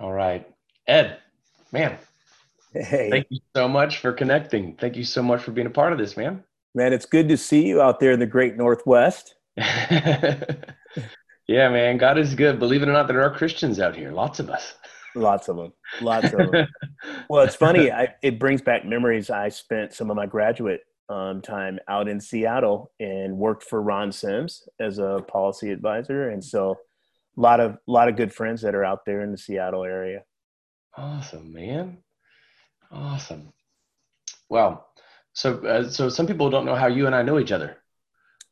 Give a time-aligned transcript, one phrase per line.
[0.00, 0.48] All right.
[0.86, 1.18] Ed,
[1.72, 1.98] man,
[2.72, 4.74] Hey, thank you so much for connecting.
[4.76, 6.44] Thank you so much for being a part of this, man.
[6.74, 9.34] man, it's good to see you out there in the great Northwest.
[9.56, 10.58] yeah,
[11.48, 12.58] man, God is good.
[12.58, 14.74] Believe it or not, there are Christians out here, lots of us.
[15.14, 15.72] Lots of them.
[16.00, 16.68] Lots of them.
[17.30, 17.90] well, it's funny.
[17.90, 19.30] I, it brings back memories.
[19.30, 24.12] I spent some of my graduate um, time out in Seattle and worked for Ron
[24.12, 26.28] Sims as a policy advisor.
[26.28, 26.78] And so
[27.38, 30.24] a lot of, lot of good friends that are out there in the Seattle area.
[30.96, 31.98] Awesome, man.
[32.90, 33.52] Awesome.
[34.48, 34.88] Well,
[35.34, 37.76] so uh, so some people don't know how you and I know each other.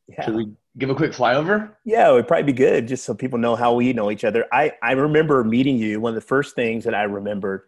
[0.09, 0.25] Yeah.
[0.25, 1.73] Should we give a quick flyover?
[1.85, 4.47] Yeah, it would probably be good just so people know how we know each other.
[4.53, 6.01] I, I remember meeting you.
[6.01, 7.63] One of the first things that I remembered,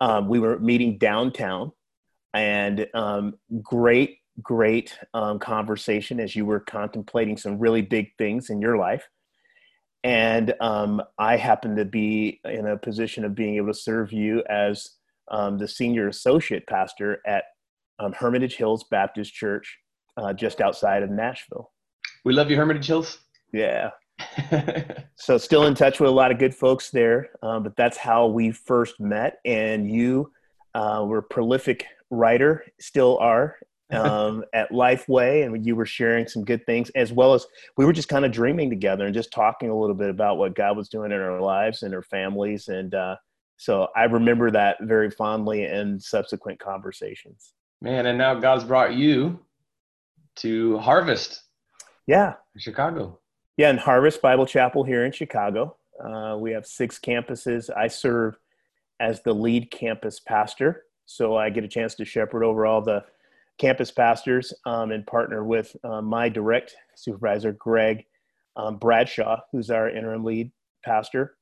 [0.00, 1.70] um, we were meeting downtown
[2.34, 8.60] and um, great, great um, conversation as you were contemplating some really big things in
[8.60, 9.08] your life.
[10.02, 14.42] And um, I happen to be in a position of being able to serve you
[14.48, 14.90] as
[15.30, 17.44] um, the senior associate pastor at
[17.98, 19.78] um, Hermitage Hills Baptist Church
[20.16, 21.70] uh, just outside of Nashville.
[22.24, 23.18] We love you, Hermitage Hills.
[23.52, 23.90] Yeah.
[25.20, 28.26] So still in touch with a lot of good folks there, um, but that's how
[28.26, 29.38] we first met.
[29.44, 30.32] And you
[30.74, 33.58] uh, were a prolific writer, still are,
[33.96, 37.46] um, at Lifeway, and you were sharing some good things, as well as
[37.76, 40.54] we were just kind of dreaming together and just talking a little bit about what
[40.54, 42.68] God was doing in our lives and our families.
[42.68, 43.16] And uh,
[43.56, 47.52] so I remember that very fondly in subsequent conversations.
[47.80, 49.40] Man, and now God's brought you
[50.36, 51.42] to Harvest
[52.06, 53.18] Yeah, in Chicago.
[53.56, 55.76] Yeah, in Harvest Bible Chapel here in Chicago.
[56.02, 57.68] Uh, we have six campuses.
[57.76, 58.38] I serve
[59.00, 63.04] as the lead campus pastor, so I get a chance to shepherd over all the
[63.60, 68.04] campus pastors um, and partner with uh, my direct supervisor, Greg
[68.56, 70.50] um, Bradshaw, who's our interim lead
[70.84, 71.36] pastor.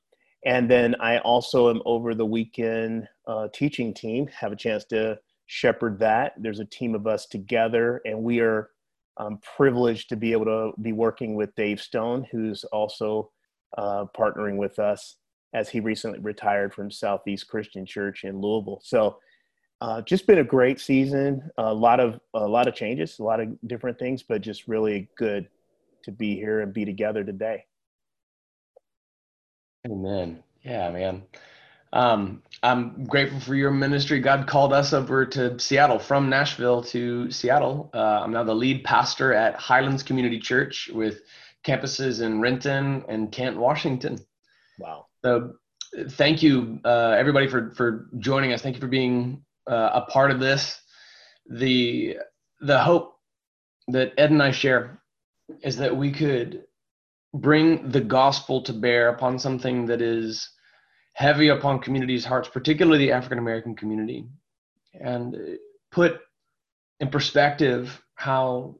[0.45, 5.19] And then I also am over the weekend uh, teaching team, have a chance to
[5.47, 6.33] shepherd that.
[6.39, 8.71] There's a team of us together, and we are
[9.19, 13.31] I'm privileged to be able to be working with Dave Stone, who's also
[13.77, 15.17] uh, partnering with us
[15.55, 18.81] as he recently retired from Southeast Christian Church in Louisville.
[18.84, 19.19] So,
[19.81, 21.50] uh, just been a great season.
[21.59, 25.09] A lot of a lot of changes, a lot of different things, but just really
[25.16, 25.49] good
[26.05, 27.65] to be here and be together today.
[29.87, 30.43] Amen.
[30.62, 31.22] Yeah, man.
[31.93, 34.21] Um, I'm grateful for your ministry.
[34.21, 37.91] God called us over to Seattle from Nashville to Seattle.
[37.95, 41.22] Uh, I'm now the lead pastor at Highlands Community Church with
[41.65, 44.19] campuses in Renton and Kent, Washington.
[44.78, 45.06] Wow.
[45.25, 45.55] So,
[46.10, 48.60] thank you, uh, everybody, for for joining us.
[48.60, 50.81] Thank you for being uh, a part of this.
[51.49, 52.17] The
[52.61, 53.15] the hope
[53.89, 55.01] that Ed and I share
[55.62, 56.65] is that we could
[57.34, 60.51] bring the gospel to bear upon something that is
[61.12, 64.27] heavy upon communities' hearts, particularly the African American community,
[65.01, 65.37] and
[65.91, 66.21] put
[67.01, 68.77] in perspective how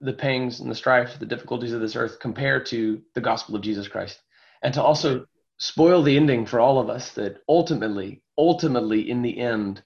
[0.00, 3.62] the pangs and the strife, the difficulties of this earth compare to the gospel of
[3.62, 4.20] Jesus Christ,
[4.62, 5.26] and to also
[5.58, 9.82] spoil the ending for all of us that ultimately, ultimately, in the end,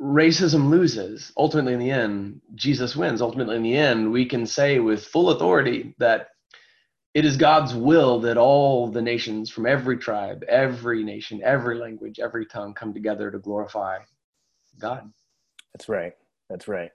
[0.00, 1.32] racism loses.
[1.36, 3.22] Ultimately, in the end, Jesus wins.
[3.22, 6.28] Ultimately, in the end, we can say with full authority that
[7.14, 12.18] it is God's will that all the nations from every tribe, every nation, every language,
[12.18, 13.98] every tongue come together to glorify
[14.80, 15.12] God.
[15.72, 16.14] That's right.
[16.50, 16.90] That's right.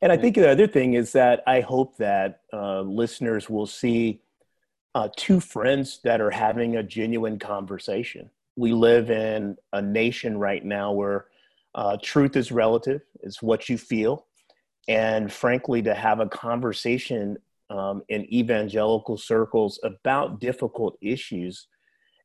[0.00, 4.20] And I think the other thing is that I hope that uh, listeners will see
[4.94, 8.30] uh, two friends that are having a genuine conversation.
[8.56, 11.26] We live in a nation right now where
[11.74, 14.26] uh, truth is relative, it's what you feel.
[14.88, 17.38] And frankly, to have a conversation
[17.70, 21.68] um, in evangelical circles about difficult issues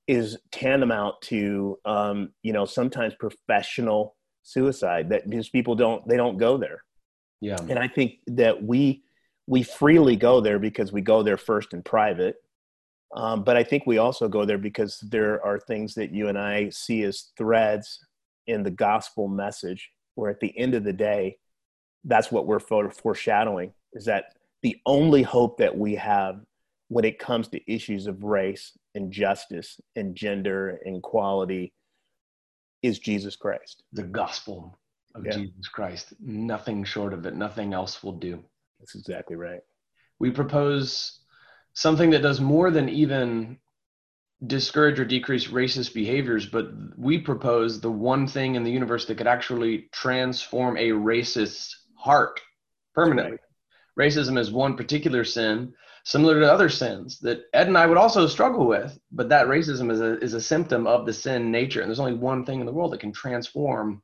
[0.08, 6.38] is tantamount to, um, you know, sometimes professional suicide that these people don't, they don't
[6.38, 6.84] go there.
[7.42, 7.58] Yeah.
[7.70, 9.04] And I think that we,
[9.46, 12.38] we freely go there because we go there first in private
[13.16, 16.38] um, but I think we also go there because there are things that you and
[16.38, 18.06] I see as threads
[18.48, 21.38] in the gospel message, where at the end of the day,
[22.04, 26.40] that's what we're foreshadowing is that the only hope that we have
[26.90, 31.74] when it comes to issues of race and justice and gender and equality
[32.82, 33.84] is Jesus Christ.
[33.94, 34.78] The gospel
[35.16, 35.34] of Yeah.
[35.34, 36.14] Jesus Christ.
[36.20, 38.44] Nothing short of it, nothing else will do.
[38.80, 39.62] That's exactly right.
[40.20, 41.20] We propose
[41.74, 43.60] something that does more than even
[44.46, 49.18] discourage or decrease racist behaviors, but we propose the one thing in the universe that
[49.18, 52.40] could actually transform a racist's heart
[52.94, 53.40] permanently.
[53.98, 55.74] Racism is one particular sin.
[56.08, 58.98] similar to other sins that Ed and I would also struggle with.
[59.12, 61.82] But that racism is a, is a symptom of the sin nature.
[61.82, 64.02] And there's only one thing in the world that can transform,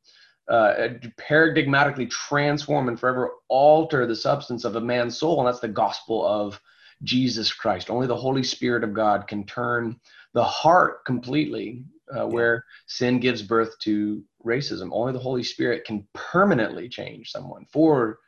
[0.49, 0.73] uh,
[1.17, 5.39] paradigmatically transform and forever alter the substance of a man's soul.
[5.39, 6.59] And that's the gospel of
[7.03, 7.89] Jesus Christ.
[7.89, 9.97] Only the Holy Spirit of God can turn
[10.33, 11.83] the heart completely
[12.15, 14.89] uh, where sin gives birth to racism.
[14.91, 18.19] Only the Holy Spirit can permanently change someone for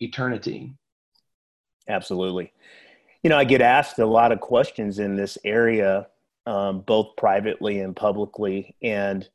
[0.00, 0.74] eternity.
[1.88, 2.52] Absolutely
[3.22, 6.06] you know, I get asked a lot of questions in this area,
[6.46, 8.76] um, both privately and publicly.
[8.82, 9.28] And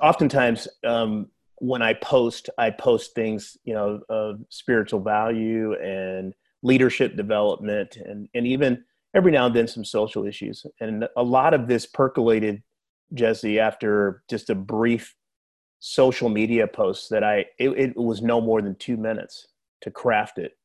[0.00, 7.16] oftentimes, um, when I post, I post things, you know, of spiritual value and leadership
[7.16, 8.84] development, and and even
[9.16, 10.64] every now and then some social issues.
[10.80, 12.62] And a lot of this percolated,
[13.14, 15.14] Jesse, after just a brief
[15.80, 19.48] social media post that I it, it was no more than two minutes
[19.82, 20.56] to craft it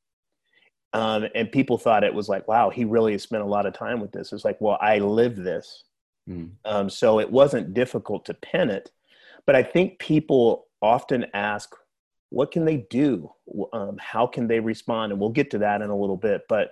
[0.93, 3.99] um, and people thought it was like, wow, he really spent a lot of time
[3.99, 4.33] with this.
[4.33, 5.83] It's like, well, I live this.
[6.29, 6.51] Mm.
[6.65, 8.91] Um, so it wasn't difficult to pen it.
[9.45, 11.73] But I think people often ask,
[12.29, 13.31] what can they do?
[13.73, 15.11] Um, how can they respond?
[15.11, 16.41] And we'll get to that in a little bit.
[16.49, 16.71] But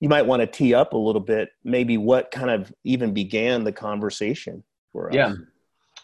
[0.00, 3.64] you might want to tee up a little bit, maybe what kind of even began
[3.64, 4.62] the conversation
[4.92, 5.14] for us.
[5.14, 5.34] Yeah.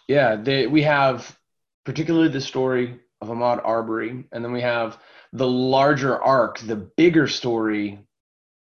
[0.08, 0.36] Yeah.
[0.36, 1.36] They, we have
[1.84, 4.98] particularly the story of Ahmaud Arbery, and then we have
[5.32, 8.00] the larger arc, the bigger story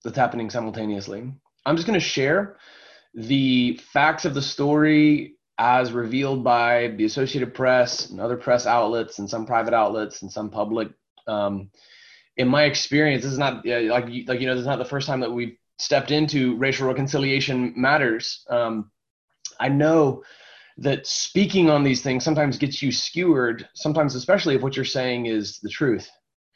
[0.05, 1.32] that's happening simultaneously.
[1.67, 2.56] I'm just going to share
[3.15, 9.19] the facts of the story as revealed by the Associated Press and other press outlets
[9.19, 10.88] and some private outlets and some public.
[11.27, 11.71] Um,
[12.37, 14.85] in my experience, this is not uh, like like you know, this is not the
[14.85, 18.44] first time that we've stepped into racial reconciliation matters.
[18.49, 18.91] Um,
[19.59, 20.23] I know
[20.79, 23.69] that speaking on these things sometimes gets you skewered.
[23.75, 26.09] Sometimes, especially if what you're saying is the truth.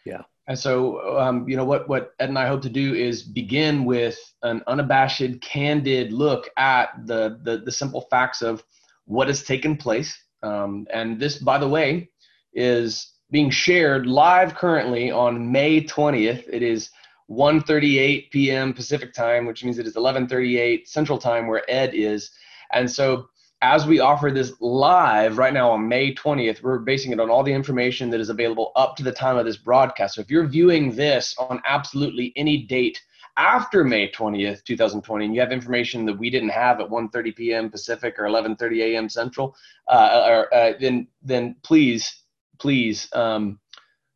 [0.07, 0.23] Yeah.
[0.47, 3.85] And so, um, you know, what, what Ed and I hope to do is begin
[3.85, 8.63] with an unabashed, candid look at the, the, the simple facts of
[9.07, 10.19] what has taken place.
[10.43, 12.11] Um, and this, by the way,
[12.53, 16.45] is being shared live currently on May 20th.
[16.49, 16.91] It is
[17.29, 18.73] 1.38 p.m.
[18.73, 22.31] Pacific time, which means it is 11.38 Central time where Ed is.
[22.73, 23.27] And so
[23.61, 27.43] as we offer this live right now on May 20th, we're basing it on all
[27.43, 30.15] the information that is available up to the time of this broadcast.
[30.15, 33.03] So if you're viewing this on absolutely any date
[33.37, 37.69] after May 20th, 2020, and you have information that we didn't have at 1:30 p.m.
[37.69, 39.09] Pacific or 11:30 a.m.
[39.09, 39.57] Central,
[39.89, 42.24] uh, or, uh, then then please
[42.59, 43.59] please um,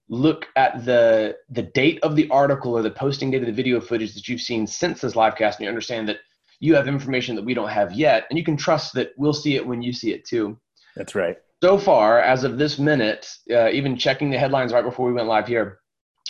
[0.09, 3.81] look at the the date of the article or the posting date of the video
[3.81, 6.19] footage that you've seen since this live cast, and you understand that
[6.61, 9.55] you have information that we don't have yet, and you can trust that we'll see
[9.57, 10.59] it when you see it too.
[10.97, 11.37] That's right.
[11.63, 15.29] So far, as of this minute, uh, even checking the headlines right before we went
[15.29, 15.81] live here,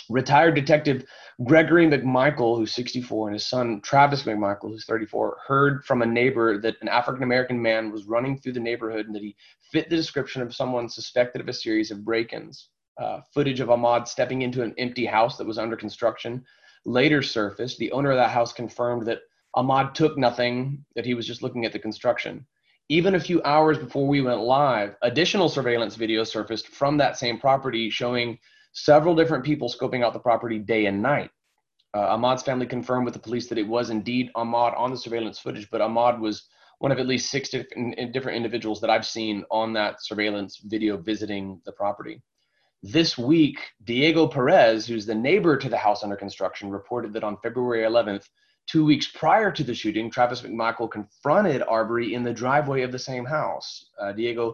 [0.09, 1.05] retired detective
[1.45, 6.57] Gregory McMichael, who's 64, and his son Travis McMichael, who's 34, heard from a neighbor
[6.57, 9.37] that an African American man was running through the neighborhood and that he
[9.71, 12.69] fit the description of someone suspected of a series of break ins.
[13.01, 16.43] Uh, footage of Ahmaud stepping into an empty house that was under construction
[16.83, 17.77] later surfaced.
[17.77, 19.21] The owner of that house confirmed that
[19.55, 22.45] Ahmaud took nothing, that he was just looking at the construction.
[22.89, 27.39] Even a few hours before we went live, additional surveillance video surfaced from that same
[27.39, 28.37] property showing
[28.71, 31.29] several different people scoping out the property day and night.
[31.93, 35.39] Uh, Ahmaud's family confirmed with the police that it was indeed Ahmaud on the surveillance
[35.39, 39.43] footage, but Ahmaud was one of at least six different, different individuals that I've seen
[39.51, 42.21] on that surveillance video visiting the property.
[42.83, 47.37] This week, Diego Perez, who's the neighbor to the house under construction, reported that on
[47.43, 48.25] February 11th,
[48.69, 52.99] Two weeks prior to the shooting, Travis McMichael confronted Arbery in the driveway of the
[52.99, 53.89] same house.
[53.99, 54.53] Uh, Diego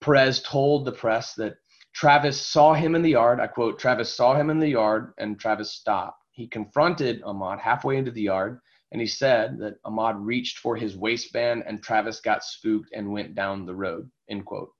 [0.00, 1.56] Perez told the press that
[1.94, 3.40] Travis saw him in the yard.
[3.40, 6.22] I quote, Travis saw him in the yard and Travis stopped.
[6.30, 8.60] He confronted Ahmaud halfway into the yard
[8.92, 13.34] and he said that Ahmaud reached for his waistband and Travis got spooked and went
[13.34, 14.72] down the road, end quote.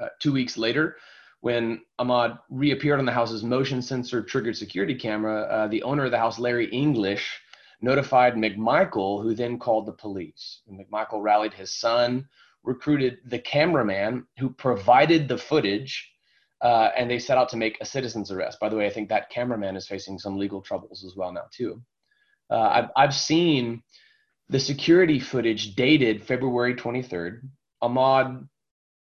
[0.00, 0.96] Uh, two weeks later,
[1.40, 6.10] when Ahmaud reappeared on the house's motion sensor triggered security camera, uh, the owner of
[6.10, 7.40] the house, Larry English,
[7.80, 10.62] notified McMichael, who then called the police.
[10.66, 12.28] And McMichael rallied his son,
[12.62, 16.09] recruited the cameraman who provided the footage,
[16.62, 18.60] uh, and they set out to make a citizen's arrest.
[18.60, 21.44] By the way, I think that cameraman is facing some legal troubles as well now
[21.52, 21.82] too.
[22.50, 23.82] Uh, I've, I've seen
[24.48, 27.42] the security footage dated February 23rd.
[27.82, 28.48] Ahmaud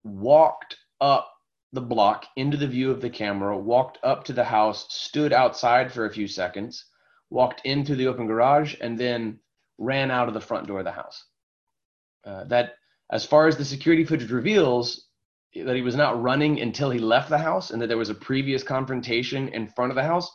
[0.05, 1.33] walked up
[1.73, 5.93] the block into the view of the camera, walked up to the house, stood outside
[5.93, 6.87] for a few seconds,
[7.31, 9.39] walked into the open garage, and then
[9.79, 11.25] ran out of the front door of the house.
[12.25, 12.73] Uh, that,
[13.13, 15.08] as far as the security footage reveals,
[15.55, 18.15] that he was not running until he left the house and that there was a
[18.15, 20.31] previous confrontation in front of the house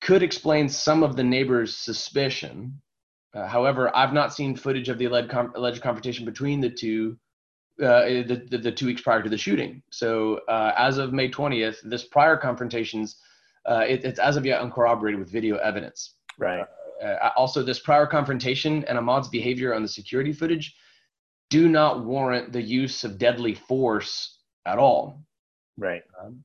[0.00, 2.80] could explain some of the neighbors' suspicion.
[3.34, 7.18] Uh, however, I've not seen footage of the alleged, com- alleged confrontation between the two
[7.80, 9.80] uh, the, the, the, two weeks prior to the shooting.
[9.92, 13.18] So uh, as of May 20th, this prior confrontations,
[13.66, 16.14] uh, it, it's as of yet uncorroborated with video evidence.
[16.38, 16.66] Right.
[17.00, 20.74] Uh, also, this prior confrontation and Ahmaud's behavior on the security footage
[21.50, 25.22] do not warrant the use of deadly force at all.
[25.76, 26.02] Right.
[26.20, 26.44] Um,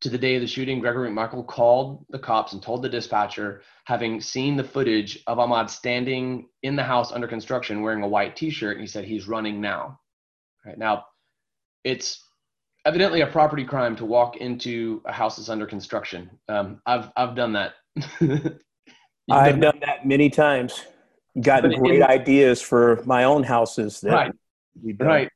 [0.00, 3.62] to the day of the shooting, Gregory McMichael called the cops and told the dispatcher,
[3.84, 8.34] having seen the footage of Ahmaud standing in the house under construction wearing a white
[8.34, 10.00] T-shirt, and he said he's running now.
[10.64, 11.04] Right now,
[11.84, 12.24] it's
[12.86, 16.30] evidently a property crime to walk into a house that's under construction.
[16.48, 17.74] Um, I've I've done that.
[19.30, 20.84] I've done that many times.
[21.40, 24.02] Gotten great in, ideas for my own houses.
[24.02, 24.32] right.
[24.98, 25.30] Right.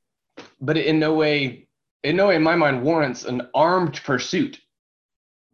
[0.61, 1.64] But in no way,
[2.05, 4.61] in no way, in my mind, warrants an armed pursuit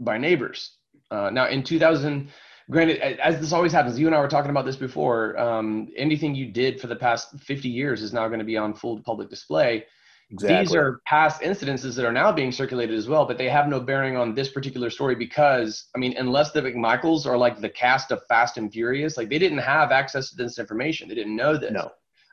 [0.01, 0.77] by neighbors.
[1.11, 2.29] Uh, now, in 2000,
[2.71, 5.39] granted, as this always happens, you and I were talking about this before.
[5.39, 8.75] Um, anything you did for the past 50 years is now going to be on
[8.75, 9.87] full public display.
[10.33, 10.65] Exactly.
[10.65, 13.81] These are past incidences that are now being circulated as well, but they have no
[13.81, 18.13] bearing on this particular story because, I mean, unless the McMichaels are like the cast
[18.13, 21.09] of Fast and Furious, like they didn't have access to this information.
[21.09, 21.73] They didn't know this.
[21.73, 21.91] No.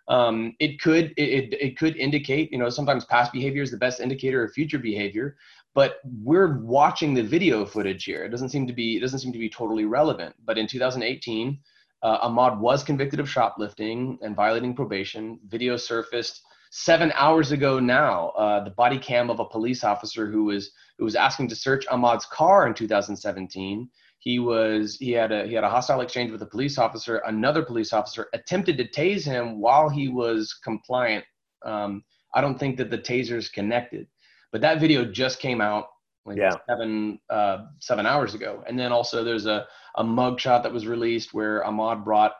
[0.07, 3.99] Um, it could it, it could indicate, you know, sometimes past behavior is the best
[3.99, 5.35] indicator of future behavior,
[5.73, 8.23] but we're watching the video footage here.
[8.23, 10.35] It doesn't seem to be it doesn't seem to be totally relevant.
[10.45, 11.59] But in 2018,
[12.03, 15.39] uh, Ahmaud was convicted of shoplifting and violating probation.
[15.47, 20.45] Video surfaced seven hours ago now, uh, the body cam of a police officer who
[20.45, 23.89] was who was asking to search ahmaud's car in 2017.
[24.19, 27.17] He was he had a he had a hostile exchange with a police officer.
[27.25, 31.23] Another police officer attempted to tase him while he was compliant.
[31.63, 34.07] Um, I don't think that the tasers connected,
[34.51, 35.87] but that video just came out
[36.25, 36.51] like yeah.
[36.67, 38.63] seven uh, seven hours ago.
[38.67, 42.33] And then also there's a a mug shot that was released where Ahmaud brought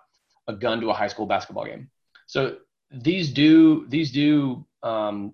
[0.48, 1.90] a gun to a high school basketball game.
[2.28, 2.58] So
[2.92, 5.34] these do these do um,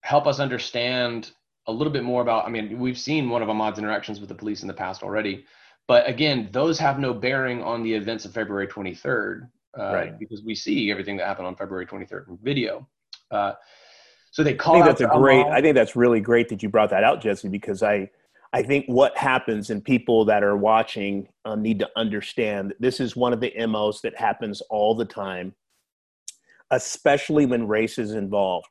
[0.00, 1.30] help us understand
[1.66, 2.46] a little bit more about.
[2.46, 5.44] I mean, we've seen one of Ahmaud's interactions with the police in the past already,
[5.88, 10.18] but again, those have no bearing on the events of February 23rd, uh, right?
[10.18, 12.88] Because we see everything that happened on February 23rd in video.
[13.30, 13.52] Uh,
[14.30, 14.74] so they call.
[14.74, 15.46] I think that's a great.
[15.46, 18.10] I think that's really great that you brought that out, Jesse, because I.
[18.52, 23.00] I think what happens and people that are watching um, need to understand that this
[23.00, 25.52] is one of the MOs that happens all the time
[26.70, 28.68] especially when race is involved,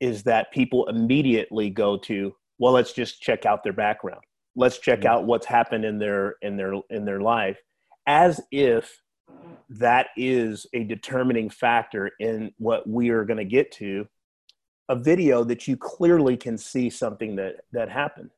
[0.00, 4.20] is that people immediately go to, well, let's just check out their background.
[4.56, 5.08] Let's check mm-hmm.
[5.08, 7.58] out what's happened in their in their in their life,
[8.06, 9.00] as if
[9.68, 14.06] that is a determining factor in what we are going to get to
[14.88, 18.30] a video that you clearly can see something that that happened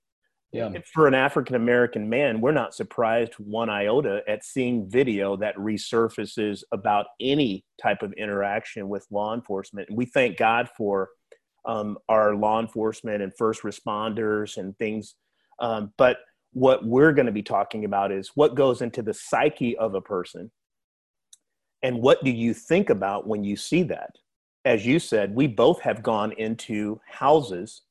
[0.52, 0.70] yeah.
[0.92, 6.62] For an African American man, we're not surprised one iota at seeing video that resurfaces
[6.72, 9.88] about any type of interaction with law enforcement.
[9.88, 11.08] And we thank God for
[11.64, 15.14] um, our law enforcement and first responders and things.
[15.60, 16.18] Um, but
[16.52, 20.00] what we're going to be talking about is what goes into the psyche of a
[20.00, 20.50] person
[21.82, 24.10] and what do you think about when you see that?
[24.64, 27.82] As you said, we both have gone into houses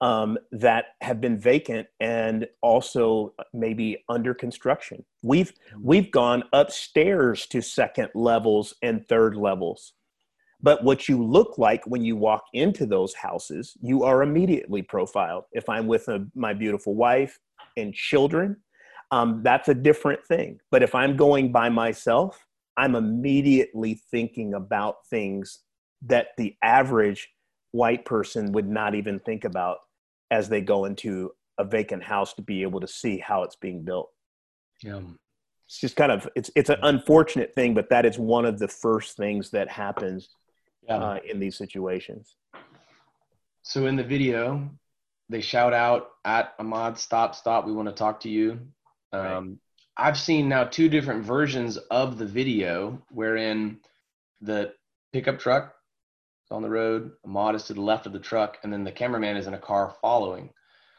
[0.00, 5.04] um, that have been vacant and also maybe under construction.
[5.22, 9.92] We've we've gone upstairs to second levels and third levels.
[10.64, 15.44] But what you look like when you walk into those houses, you are immediately profiled.
[15.52, 17.38] If I'm with a, my beautiful wife
[17.76, 18.56] and children,
[19.10, 20.58] um, that's a different thing.
[20.70, 22.46] But if I'm going by myself,
[22.78, 25.60] I'm immediately thinking about things
[26.06, 27.28] that the average
[27.72, 29.80] white person would not even think about
[30.30, 33.82] as they go into a vacant house to be able to see how it's being
[33.84, 34.08] built.
[34.82, 35.00] Yeah.
[35.66, 38.68] It's just kind of it's it's an unfortunate thing, but that is one of the
[38.68, 40.30] first things that happens
[40.88, 40.96] yeah.
[40.96, 42.36] uh, in these situations.
[43.62, 44.68] So in the video,
[45.28, 47.34] they shout out at Ahmaud, "Stop!
[47.34, 47.66] Stop!
[47.66, 48.60] We want to talk to you."
[49.12, 49.56] Um, right.
[49.96, 53.78] I've seen now two different versions of the video, wherein
[54.40, 54.74] the
[55.12, 55.74] pickup truck
[56.46, 57.12] is on the road.
[57.26, 59.58] Ahmaud is to the left of the truck, and then the cameraman is in a
[59.58, 60.50] car following.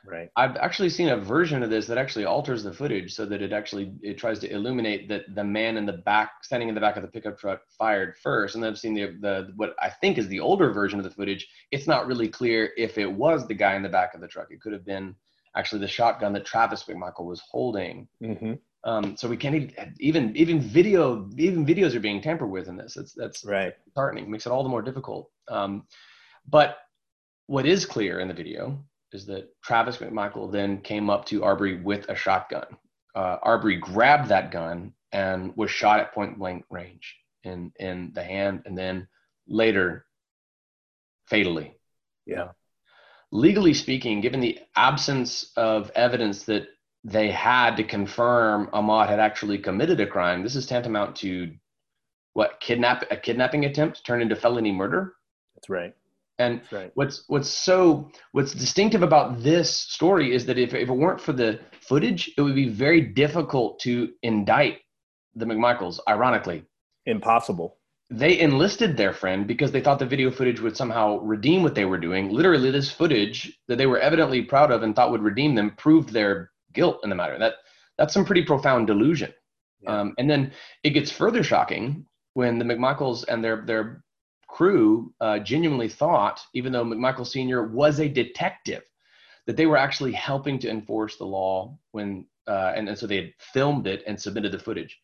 [0.07, 0.29] Right.
[0.35, 3.51] I've actually seen a version of this that actually alters the footage so that it
[3.51, 6.95] actually it tries to illuminate that the man in the back, standing in the back
[6.95, 8.55] of the pickup truck, fired first.
[8.55, 11.12] And then I've seen the the what I think is the older version of the
[11.12, 11.47] footage.
[11.71, 14.47] It's not really clear if it was the guy in the back of the truck.
[14.51, 15.15] It could have been
[15.55, 18.07] actually the shotgun that Travis McMichael was holding.
[18.21, 18.53] Mm-hmm.
[18.83, 22.93] Um, so we can't even, even video even videos are being tampered with in this.
[22.93, 23.74] That's that's right.
[23.85, 24.29] Disheartening.
[24.29, 25.31] Makes it all the more difficult.
[25.47, 25.88] Um,
[26.47, 26.77] but
[27.47, 28.83] what is clear in the video
[29.15, 32.67] is that Travis McMichael then came up to Arbery with a shotgun.
[33.15, 38.24] Uh, Arbery grabbed that gun and was shot at point blank range in in the
[38.24, 39.07] hand and then
[39.48, 40.05] later
[41.27, 41.77] fatally.
[42.25, 42.50] Yeah.
[43.31, 46.67] Legally speaking, given the absence of evidence that
[47.03, 51.53] they had to confirm Ahmaud had actually committed a crime, this is tantamount to
[52.34, 55.13] what kidnap a kidnapping attempt turned into felony murder.
[55.55, 55.95] That's right.
[56.38, 56.92] And right.
[56.96, 61.32] what's what's so what's distinctive about this story is that if, if it weren't for
[61.32, 64.80] the footage, it would be very difficult to indict
[65.36, 66.65] the McMichaels, ironically.
[67.06, 67.77] Impossible.
[68.10, 71.86] They enlisted their friend because they thought the video footage would somehow redeem what they
[71.86, 72.30] were doing.
[72.30, 76.10] Literally, this footage that they were evidently proud of and thought would redeem them proved
[76.10, 77.39] their guilt in the matter.
[77.39, 77.56] That
[77.98, 79.34] that's some pretty profound delusion.
[79.82, 80.01] Yeah.
[80.01, 80.51] Um, and then
[80.84, 84.04] it gets further shocking when the McMichaels and their their
[84.55, 87.67] crew uh, genuinely thought, even though McMichael Sr.
[87.67, 88.83] was a detective,
[89.47, 93.17] that they were actually helping to enforce the law when, uh, and, and so they
[93.17, 94.97] had filmed it and submitted the footage.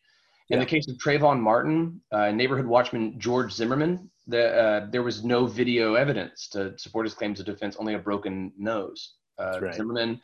[0.48, 0.64] In Yeah.
[0.64, 5.46] the case of Trayvon Martin, uh, neighborhood watchman George Zimmerman, the, uh, there was no
[5.46, 9.00] video evidence to support his claims of defense, only a broken nose.
[9.38, 9.74] Uh, right.
[9.74, 10.20] Zimmerman,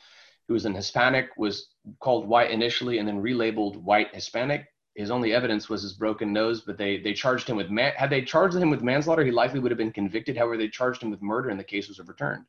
[0.46, 1.68] who was an Hispanic, was
[2.00, 4.62] called white initially and then relabeled white Hispanic.
[4.98, 7.92] His only evidence was his broken nose, but they they charged him with man.
[7.96, 10.36] Had they charged him with manslaughter, he likely would have been convicted.
[10.36, 12.44] However, they charged him with murder, and the case was overturned.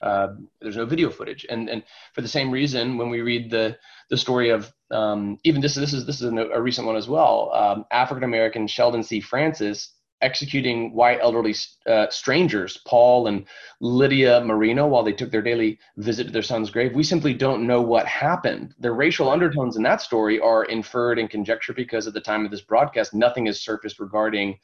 [0.00, 1.82] Uh, there's no video footage, and and
[2.14, 3.76] for the same reason, when we read the
[4.08, 7.08] the story of um, even this this is this is a, a recent one as
[7.08, 7.50] well.
[7.52, 9.20] Um, African American Sheldon C.
[9.20, 11.54] Francis executing white elderly
[11.86, 13.46] uh, strangers, Paul and
[13.80, 16.94] Lydia Marino, while they took their daily visit to their son's grave.
[16.94, 18.74] We simply don't know what happened.
[18.78, 22.50] The racial undertones in that story are inferred and conjecture because at the time of
[22.50, 24.58] this broadcast, nothing has surfaced regarding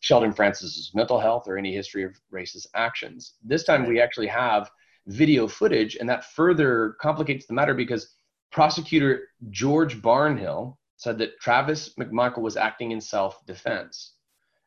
[0.00, 3.34] Sheldon Francis's mental health or any history of racist actions.
[3.42, 4.70] This time we actually have
[5.06, 8.14] video footage, and that further complicates the matter because
[8.52, 14.13] prosecutor George Barnhill said that Travis McMichael was acting in self defense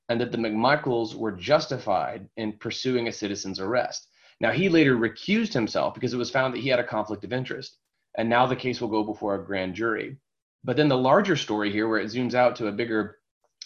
[0.10, 4.08] and that the McMichaels were justified in pursuing a citizen's arrest.
[4.40, 7.34] Now, he later recused himself because it was found that he had a conflict of
[7.34, 7.78] interest,
[8.18, 10.18] and now the case will go before a grand jury.
[10.64, 13.18] But then the larger story here, where it zooms out to a bigger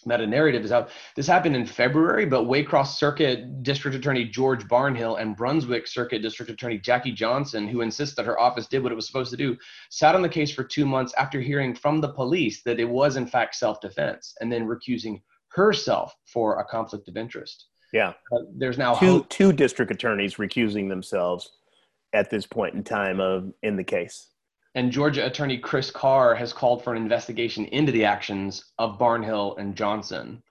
[0.06, 5.20] meta narrative, is how this happened in February, but Waycross Circuit District Attorney George Barnhill
[5.20, 8.96] and Brunswick Circuit District Attorney Jackie Johnson, who insists that her office did what it
[8.96, 9.58] was supposed to do,
[9.90, 13.18] sat on the case for two months after hearing from the police that it was,
[13.18, 15.22] in fact, self defense, and then recusing
[15.54, 17.68] herself for a conflict of interest.
[17.94, 18.14] Yeah.
[18.32, 19.30] Uh, there's now Two hope.
[19.30, 21.52] two district attorneys recusing themselves
[22.14, 24.28] at this point in time of in the case.
[24.76, 29.58] and Georgia Attorney Chris Carr has called for an investigation into the actions of Barnhill
[29.60, 30.42] and Johnson.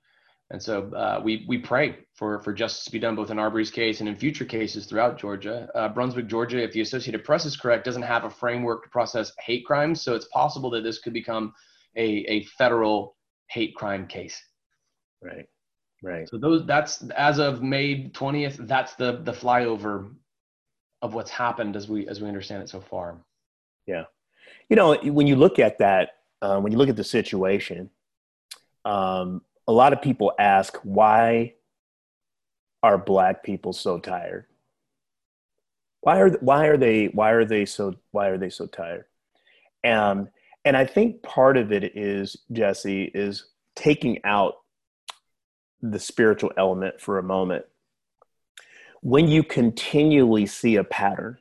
[0.52, 3.70] And so uh, we we pray for for justice to be done both in Arbery's
[3.70, 5.68] case and in future cases throughout Georgia.
[5.74, 9.32] Uh, Brunswick, Georgia, if the Associated Press is correct, doesn't have a framework to process
[9.38, 11.54] hate crimes, so it's possible that this could become
[11.96, 13.16] a a federal
[13.48, 14.38] hate crime case.
[15.22, 15.46] Right.
[16.02, 16.28] Right.
[16.28, 18.56] So those that's as of May twentieth.
[18.60, 20.12] That's the the flyover
[21.02, 23.18] of what's happened as we as we understand it so far.
[23.86, 24.04] Yeah.
[24.68, 27.90] You know, when you look at that, uh, when you look at the situation,
[28.84, 31.54] um, a lot of people ask why
[32.82, 34.46] are black people so tired?
[36.00, 39.04] Why are why are they why are they so why are they so tired?
[39.84, 40.28] Um,
[40.64, 44.54] and I think part of it is Jesse is taking out
[45.82, 47.64] the spiritual element for a moment.
[49.02, 51.38] When you continually see a pattern,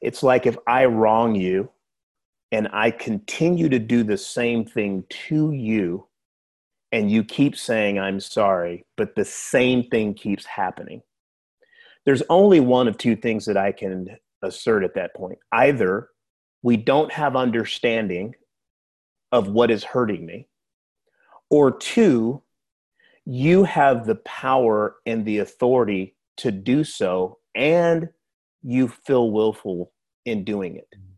[0.00, 1.70] it's like if I wrong you
[2.52, 6.06] and I continue to do the same thing to you,
[6.92, 11.02] and you keep saying, I'm sorry, but the same thing keeps happening.
[12.06, 15.38] There's only one of two things that I can assert at that point.
[15.50, 16.10] Either
[16.62, 18.36] we don't have understanding
[19.32, 20.46] of what is hurting me,
[21.50, 22.42] or two,
[23.26, 28.08] you have the power and the authority to do so, and
[28.62, 29.92] you feel willful
[30.24, 30.88] in doing it.
[30.94, 31.12] Mm-hmm.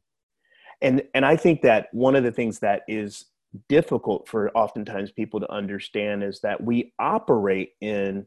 [0.83, 3.27] And, and I think that one of the things that is
[3.69, 8.27] difficult for oftentimes people to understand is that we operate in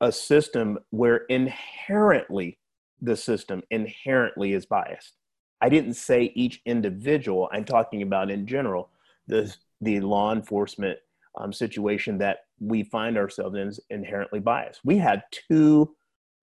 [0.00, 2.58] a system where inherently
[3.00, 5.14] the system inherently is biased.
[5.62, 8.90] I didn't say each individual, I'm talking about in general,
[9.26, 9.84] the, mm-hmm.
[9.84, 10.98] the law enforcement
[11.40, 14.80] um, situation that we find ourselves in is inherently biased.
[14.84, 15.94] We had two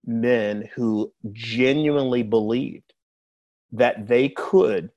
[0.06, 2.94] men who genuinely believed
[3.72, 4.90] that they could,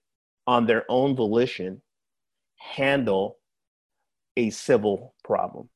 [0.46, 1.82] on their own volition,
[2.56, 3.38] handle
[4.36, 5.68] a civil problem.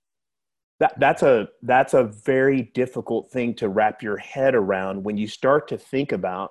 [0.80, 5.28] That, that's a that's a very difficult thing to wrap your head around when you
[5.28, 6.50] start to think about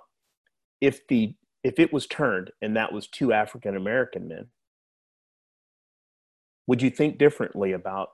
[0.80, 4.48] if the if it was turned and that was two African American men
[6.68, 8.10] would you think differently about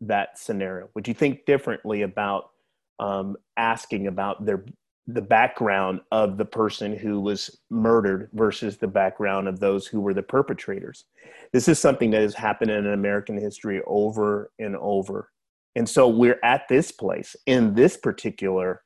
[0.00, 0.88] that scenario?
[0.94, 2.50] Would you think differently about
[2.98, 4.64] um, asking about their
[5.06, 10.14] the background of the person who was murdered versus the background of those who were
[10.14, 11.04] the perpetrators?
[11.52, 15.30] This is something that has happened in American history over and over,
[15.74, 18.82] and so we're at this place in this particular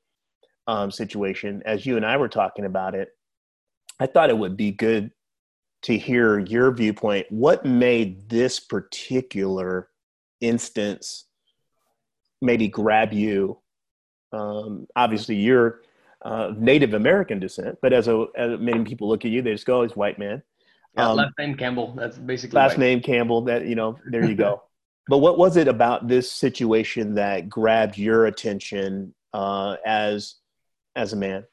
[0.66, 1.62] um, situation.
[1.66, 3.08] As you and I were talking about it,
[4.00, 5.10] I thought it would be good
[5.84, 7.26] to hear your viewpoint.
[7.30, 9.88] What made this particular
[10.40, 11.26] instance
[12.40, 13.58] maybe grab you?
[14.32, 15.82] Um, obviously, you're
[16.22, 19.66] uh, Native American descent, but as, a, as many people look at you, they just
[19.66, 20.42] go, oh, "He's white man."
[20.96, 21.94] Yeah, um, last name Campbell.
[21.94, 22.78] That's basically last white.
[22.78, 23.42] name Campbell.
[23.42, 24.62] That you know, there you go.
[25.08, 30.36] but what was it about this situation that grabbed your attention uh, as
[30.96, 31.44] as a man?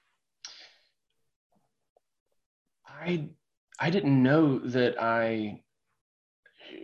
[2.88, 3.30] I
[3.82, 5.64] I didn't know that I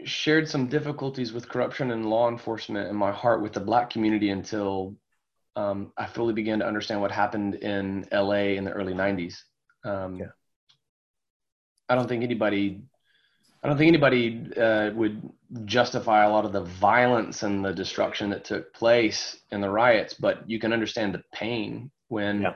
[0.03, 4.31] shared some difficulties with corruption and law enforcement in my heart with the black community
[4.31, 4.95] until
[5.55, 9.35] um, I fully began to understand what happened in LA in the early 90s.
[9.85, 10.25] Um, yeah.
[11.87, 12.81] I don't think anybody,
[13.63, 15.21] I don't think anybody uh, would
[15.65, 20.15] justify a lot of the violence and the destruction that took place in the riots,
[20.15, 22.53] but you can understand the pain when, yeah.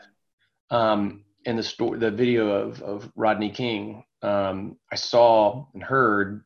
[0.71, 6.43] um, in the story, the video of, of Rodney King, um, I saw and heard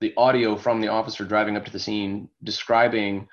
[0.00, 3.28] the audio from the officer driving up to the scene describing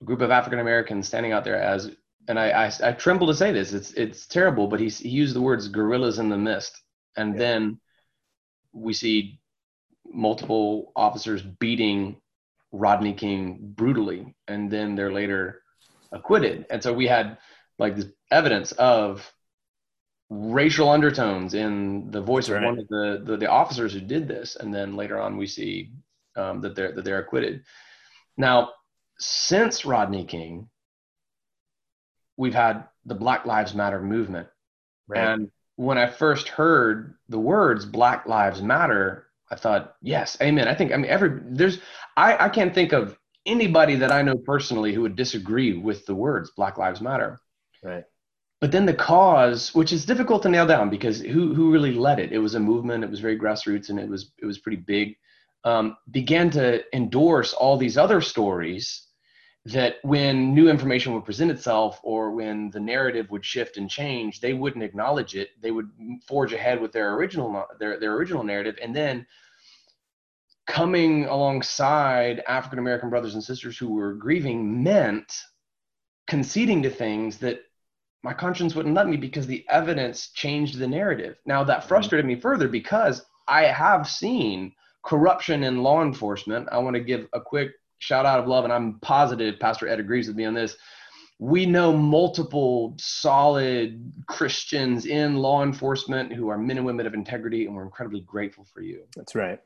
[0.00, 1.90] a group of African Americans standing out there as,
[2.28, 5.34] and I, I, I, tremble to say this, it's, it's terrible, but he, he used
[5.34, 6.80] the words gorillas in the mist.
[7.16, 7.38] And yeah.
[7.38, 7.80] then
[8.72, 9.40] we see
[10.12, 12.16] multiple officers beating
[12.72, 15.62] Rodney King brutally, and then they're later
[16.12, 16.66] acquitted.
[16.70, 17.38] And so we had
[17.78, 19.30] like this evidence of
[20.28, 24.26] racial undertones in the voice That's of one of the, the, the officers who did
[24.26, 25.92] this, and then later on we see
[26.36, 27.62] um, that they're that they're acquitted.
[28.36, 28.70] Now,
[29.18, 30.68] since Rodney King,
[32.36, 34.48] we've had the Black Lives Matter movement,
[35.06, 35.20] right.
[35.20, 40.68] and when I first heard the words Black Lives Matter, I thought, yes, amen.
[40.68, 41.78] I think I mean every there's
[42.16, 46.14] I I can't think of anybody that I know personally who would disagree with the
[46.16, 47.38] words Black Lives Matter.
[47.82, 48.04] Right
[48.60, 52.18] but then the cause, which is difficult to nail down because who who really led
[52.18, 52.32] it?
[52.32, 53.04] It was a movement.
[53.04, 55.16] It was very grassroots, and it was it was pretty big.
[55.64, 59.06] Um, began to endorse all these other stories
[59.66, 64.40] that when new information would present itself or when the narrative would shift and change
[64.40, 65.90] they wouldn't acknowledge it they would
[66.26, 69.26] forge ahead with their original their, their original narrative and then
[70.68, 75.32] coming alongside african american brothers and sisters who were grieving meant
[76.28, 77.62] conceding to things that
[78.26, 81.36] my conscience wouldn't let me because the evidence changed the narrative.
[81.46, 81.88] Now that mm-hmm.
[81.88, 84.72] frustrated me further because I have seen
[85.04, 86.68] corruption in law enforcement.
[86.72, 90.00] I want to give a quick shout out of love, and I'm positive Pastor Ed
[90.00, 90.76] agrees with me on this.
[91.38, 97.66] We know multiple solid Christians in law enforcement who are men and women of integrity,
[97.66, 99.04] and we're incredibly grateful for you.
[99.14, 99.60] That's right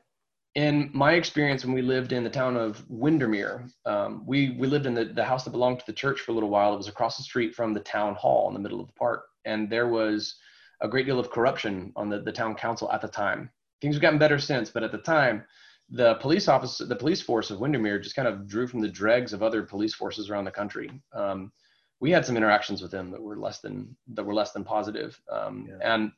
[0.55, 4.85] in my experience when we lived in the town of windermere um, we, we lived
[4.85, 6.73] in the, the house that belonged to the church for a little while.
[6.73, 9.25] It was across the street from the town hall in the middle of the park.
[9.45, 10.35] And there was
[10.81, 13.49] a great deal of corruption on the, the town council at the time.
[13.81, 15.43] Things have gotten better since but at the time
[15.89, 19.33] the police office the police force of windermere just kind of drew from the dregs
[19.33, 20.89] of other police forces around the country.
[21.13, 21.51] Um,
[21.99, 25.19] we had some interactions with them that were less than that were less than positive.
[25.31, 25.93] Um, yeah.
[25.93, 26.11] and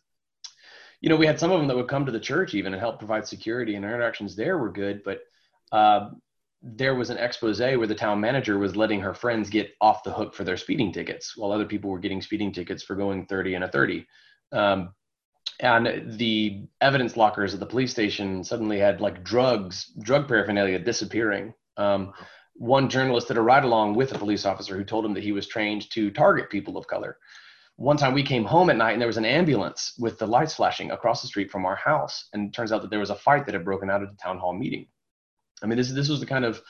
[1.04, 2.80] you know, we had some of them that would come to the church even and
[2.80, 5.04] help provide security, and our interactions there were good.
[5.04, 5.20] But
[5.74, 6.12] uh,
[6.62, 10.14] there was an expose where the town manager was letting her friends get off the
[10.14, 13.56] hook for their speeding tickets, while other people were getting speeding tickets for going 30
[13.56, 14.08] and a 30.
[14.54, 14.94] Um,
[15.60, 21.54] and the evidence lockers at the police station suddenly had like drugs, drug paraphernalia disappearing.
[21.76, 22.14] Um,
[22.54, 25.34] one journalist did a ride along with a police officer who told him that he
[25.34, 27.18] was trained to target people of color
[27.76, 30.56] one time we came home at night and there was an ambulance with the lights
[30.56, 32.28] flashing across the street from our house.
[32.34, 34.18] And it turns out that there was a fight that had broken out at a
[34.18, 34.88] town hall meeting.
[35.62, 36.62] I mean, this, this was the kind of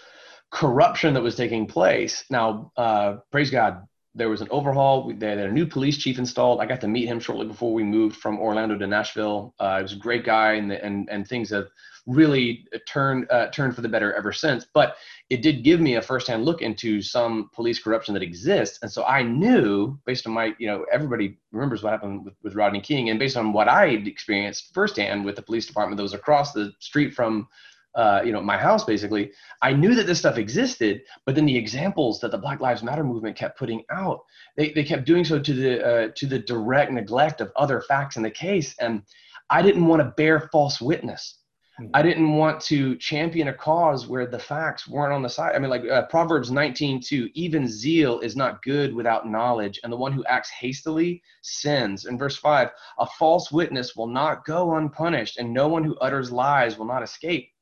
[0.52, 2.24] corruption that was taking place.
[2.30, 5.12] Now, uh, praise God, there was an overhaul.
[5.12, 6.62] They had a new police chief installed.
[6.62, 9.56] I got to meet him shortly before we moved from Orlando to Nashville.
[9.60, 11.68] Uh, he was a great guy, and, and, and things have
[12.06, 14.68] really turned uh, turned for the better ever since.
[14.72, 14.98] But
[15.30, 19.04] it did give me a firsthand look into some police corruption that exists, and so
[19.04, 23.10] I knew, based on my, you know, everybody remembers what happened with, with Rodney King,
[23.10, 26.72] and based on what I experienced firsthand with the police department that was across the
[26.80, 27.48] street from
[27.96, 31.56] uh, you know, my house basically, I knew that this stuff existed, but then the
[31.56, 34.22] examples that the Black Lives Matter movement kept putting out,
[34.58, 38.18] they, they kept doing so to the uh, to the direct neglect of other facts
[38.18, 39.04] in the case, and
[39.50, 41.40] I didn't want to bear false witness.
[41.80, 41.92] Mm-hmm.
[41.96, 45.56] I didn't want to champion a cause where the facts weren't on the side.
[45.56, 49.92] I mean, like uh, Proverbs 19, 2, even zeal is not good without knowledge, and
[49.92, 52.06] the one who acts hastily sins.
[52.06, 56.32] In verse 5, a false witness will not go unpunished, and no one who utters
[56.32, 57.53] lies will not escape.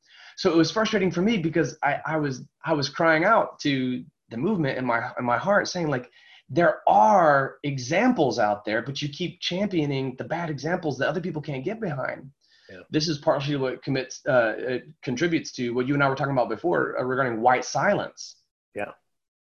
[0.42, 4.04] So it was frustrating for me because I, I was I was crying out to
[4.32, 6.10] the movement in my in my heart, saying like,
[6.50, 11.44] there are examples out there, but you keep championing the bad examples that other people
[11.44, 12.32] can't get behind.
[12.72, 12.80] Yeah.
[12.90, 16.50] This is partially what commits uh, contributes to what you and I were talking about
[16.50, 18.38] before uh, regarding white silence.
[18.74, 18.94] Yeah,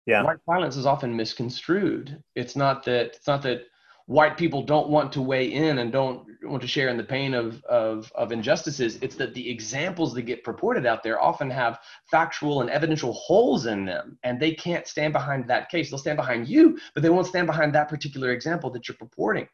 [0.04, 0.22] yeah.
[0.22, 2.22] White silence is often misconstrued.
[2.34, 3.62] It's not that it's not that
[4.10, 7.32] white people don't want to weigh in and don't want to share in the pain
[7.32, 8.98] of, of, of injustices.
[9.02, 11.78] It's that the examples that get purported out there often have
[12.10, 15.90] factual and evidential holes in them, and they can't stand behind that case.
[15.90, 19.46] They'll stand behind you, but they won't stand behind that particular example that you're purporting.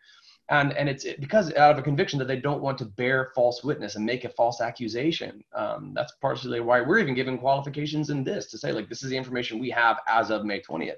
[0.49, 3.63] And, and it's because out of a conviction that they don't want to bear false
[3.63, 5.45] witness and make a false accusation.
[5.55, 9.11] Um, that's partially why we're even given qualifications in this to say, like, this is
[9.11, 10.93] the information we have as of May 20th.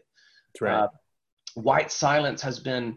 [0.55, 0.75] That's right.
[0.75, 0.89] Uh,
[1.55, 2.97] white silence has been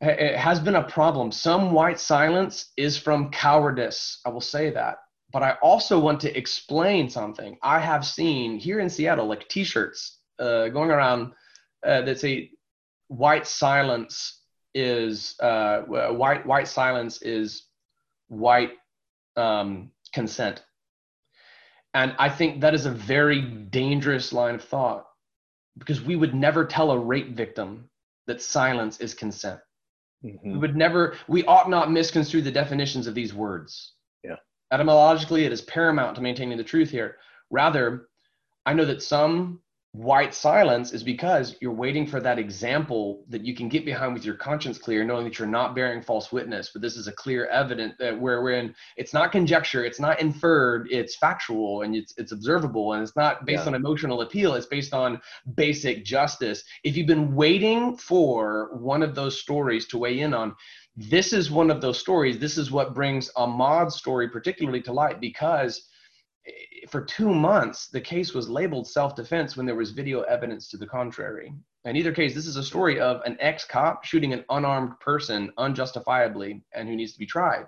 [0.00, 1.32] it has been a problem.
[1.32, 4.20] Some white silence is from cowardice.
[4.24, 4.98] I will say that.
[5.32, 7.58] But I also want to explain something.
[7.62, 11.32] I have seen here in Seattle, like t shirts uh, going around
[11.84, 12.50] uh, that say
[13.08, 14.42] white silence
[14.74, 17.64] is uh, white, white silence is
[18.28, 18.72] white
[19.36, 20.62] um, consent.
[21.94, 25.06] And I think that is a very dangerous line of thought
[25.78, 27.88] because we would never tell a rape victim
[28.26, 29.60] that silence is consent.
[30.24, 30.52] Mm-hmm.
[30.52, 33.92] We would never, we ought not misconstrue the definitions of these words.
[34.24, 34.36] Yeah.
[34.72, 37.16] Etymologically, it is paramount to maintaining the truth here.
[37.50, 38.08] Rather,
[38.64, 39.60] I know that some
[39.96, 44.26] white silence is because you're waiting for that example that you can get behind with
[44.26, 46.68] your conscience clear, knowing that you're not bearing false witness.
[46.70, 49.98] But this is a clear evidence that uh, where we're in, it's not conjecture, it's
[49.98, 53.68] not inferred, it's factual and it's it's observable, and it's not based yeah.
[53.68, 54.54] on emotional appeal.
[54.54, 55.18] It's based on
[55.54, 56.62] basic justice.
[56.84, 60.54] If you've been waiting for one of those stories to weigh in on,
[60.94, 62.38] this is one of those stories.
[62.38, 65.88] This is what brings ahmaud's story particularly to light because
[66.88, 70.76] for two months, the case was labeled self defense when there was video evidence to
[70.76, 71.52] the contrary.
[71.84, 75.52] In either case, this is a story of an ex cop shooting an unarmed person
[75.58, 77.66] unjustifiably and who needs to be tried.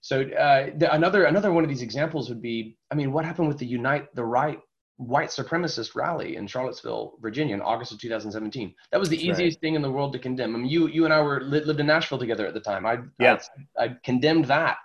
[0.00, 3.48] So uh, the, another another one of these examples would be, I mean, what happened
[3.48, 4.60] with the Unite the Right
[4.98, 8.74] white supremacist rally in Charlottesville, Virginia, in August of 2017?
[8.92, 9.60] That was the That's easiest right.
[9.60, 10.54] thing in the world to condemn.
[10.54, 12.86] I mean, you you and I were lived in Nashville together at the time.
[12.86, 13.38] I yeah.
[13.78, 14.78] I, I condemned that.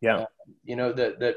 [0.00, 0.18] Yeah.
[0.18, 0.26] Uh,
[0.64, 1.36] you know that that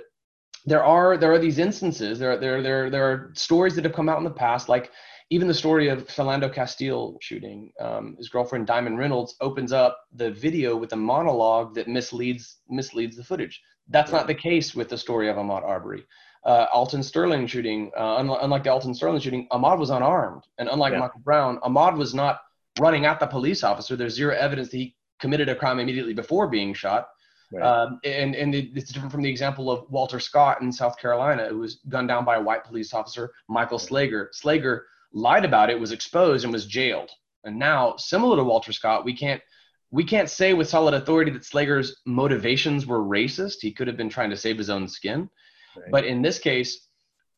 [0.66, 4.10] there are there are these instances there there there there are stories that have come
[4.10, 4.92] out in the past like
[5.32, 10.30] even the story of Philando Castile shooting um, his girlfriend Diamond Reynolds opens up the
[10.30, 13.62] video with a monologue that misleads misleads the footage.
[13.88, 16.06] That's not the case with the story of Ahmaud Arbery.
[16.46, 20.44] Uh, Alton Sterling shooting uh, unlike the Alton Sterling shooting Ahmaud was unarmed.
[20.58, 21.00] And unlike yeah.
[21.00, 22.42] Michael Brown Ahmaud was not
[22.80, 23.96] running at the police officer.
[23.96, 27.08] There's zero evidence that he committed a crime immediately before being shot
[27.52, 27.64] Right.
[27.64, 31.60] Um, and and it's different from the example of Walter Scott in South Carolina, who
[31.60, 34.28] was gunned down by a white police officer, Michael Slager.
[34.34, 34.82] Slager
[35.14, 37.12] lied about it, was exposed, and was jailed.
[37.44, 39.42] And now, similar to Walter Scott, we can't
[39.92, 43.58] we can't say with solid authority that Slager's motivations were racist.
[43.62, 45.30] He could have been trying to save his own skin.
[45.76, 45.92] Right.
[45.92, 46.88] But in this case,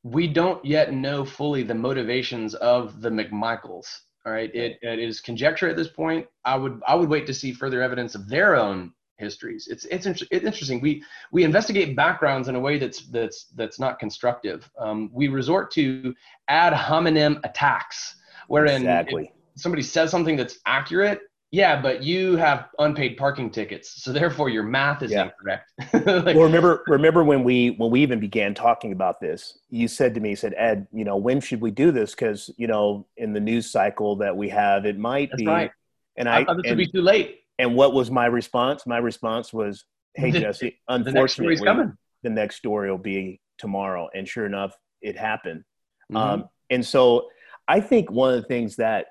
[0.04, 3.88] we don't yet know fully the motivations of the McMichaels.
[4.26, 6.28] All right, it, it is conjecture at this point.
[6.46, 9.68] I would I would wait to see further evidence of their own histories.
[9.68, 10.82] It's it's, it's interesting.
[10.82, 14.70] We we investigate backgrounds in a way that's that's that's not constructive.
[14.78, 16.14] Um, we resort to
[16.48, 18.16] ad hominem attacks,
[18.48, 19.32] wherein exactly.
[19.56, 21.22] somebody says something that's accurate.
[21.52, 25.26] Yeah, but you have unpaid parking tickets, so therefore your math is yeah.
[25.26, 25.72] incorrect.
[26.26, 30.16] like, well, remember remember when we when we even began talking about this, you said
[30.16, 32.16] to me, you said Ed, you know, when should we do this?
[32.16, 35.46] Because you know, in the news cycle that we have, it might be.
[35.46, 35.72] Right.
[36.16, 38.86] And I, I thought this would be too late and what was my response?
[38.86, 44.28] My response was, "Hey Jesse, unfortunately, the next, the next story will be tomorrow." And
[44.28, 45.64] sure enough, it happened.
[46.12, 46.18] Mm-hmm.
[46.18, 47.30] Um, and so,
[47.68, 49.08] I think one of the things that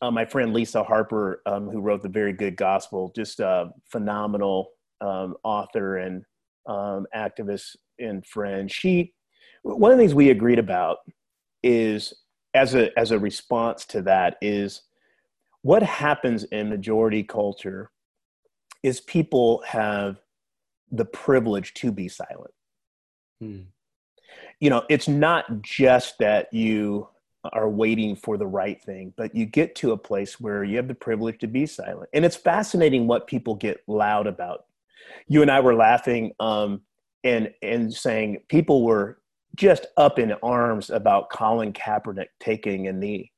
[0.00, 4.70] uh, my friend Lisa Harper, um, who wrote the Very Good Gospel, just a phenomenal
[5.00, 6.24] um, author and
[6.66, 8.70] um, activist and friend.
[8.70, 9.12] She,
[9.62, 10.98] one of the things we agreed about
[11.64, 12.14] is
[12.54, 14.82] as a as a response to that is
[15.62, 17.90] what happens in majority culture
[18.82, 20.20] is people have
[20.90, 22.52] the privilege to be silent.
[23.40, 23.60] Hmm.
[24.60, 27.08] You know, it's not just that you
[27.52, 30.88] are waiting for the right thing, but you get to a place where you have
[30.88, 32.08] the privilege to be silent.
[32.12, 34.64] And it's fascinating what people get loud about.
[35.26, 36.32] You and I were laughing.
[36.40, 36.82] Um,
[37.24, 39.18] and and saying people were
[39.56, 43.32] just up in arms about Colin Kaepernick taking a knee,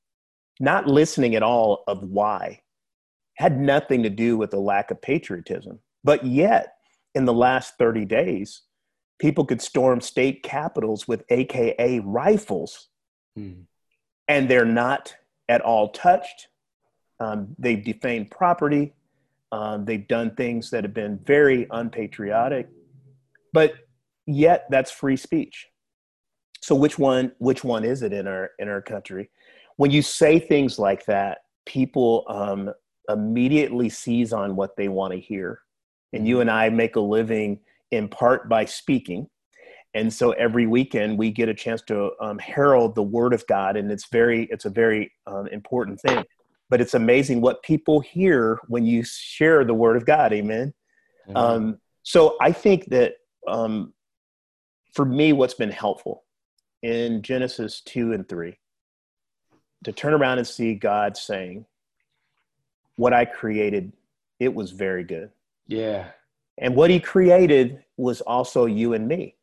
[0.60, 2.60] not listening at all of why.
[3.34, 5.80] Had nothing to do with a lack of patriotism.
[6.04, 6.74] But yet,
[7.14, 8.62] in the last 30 days,
[9.18, 12.88] people could storm state capitals with AKA rifles,
[13.38, 13.64] mm.
[14.28, 15.14] and they're not
[15.48, 16.48] at all touched.
[17.18, 18.94] Um, they've defamed property.
[19.52, 22.68] Um, they've done things that have been very unpatriotic,
[23.52, 23.74] but
[24.26, 25.66] yet that's free speech.
[26.62, 27.32] So which one?
[27.38, 29.30] Which one is it in our in our country?
[29.80, 32.70] When you say things like that, people um,
[33.08, 35.60] immediately seize on what they want to hear,
[36.12, 39.28] and you and I make a living in part by speaking.
[39.94, 43.76] And so every weekend we get a chance to um, herald the word of God,
[43.76, 46.24] and it's very it's a very um, important thing
[46.70, 50.32] but it's amazing what people hear when you share the word of God.
[50.32, 50.72] Amen.
[51.28, 51.36] Mm-hmm.
[51.36, 53.14] Um, so I think that
[53.46, 53.92] um,
[54.94, 56.22] for me, what's been helpful
[56.82, 58.56] in Genesis 2 and 3
[59.84, 61.64] to turn around and see God saying,
[62.96, 63.92] What I created,
[64.38, 65.30] it was very good.
[65.66, 66.10] Yeah.
[66.58, 69.36] And what he created was also you and me.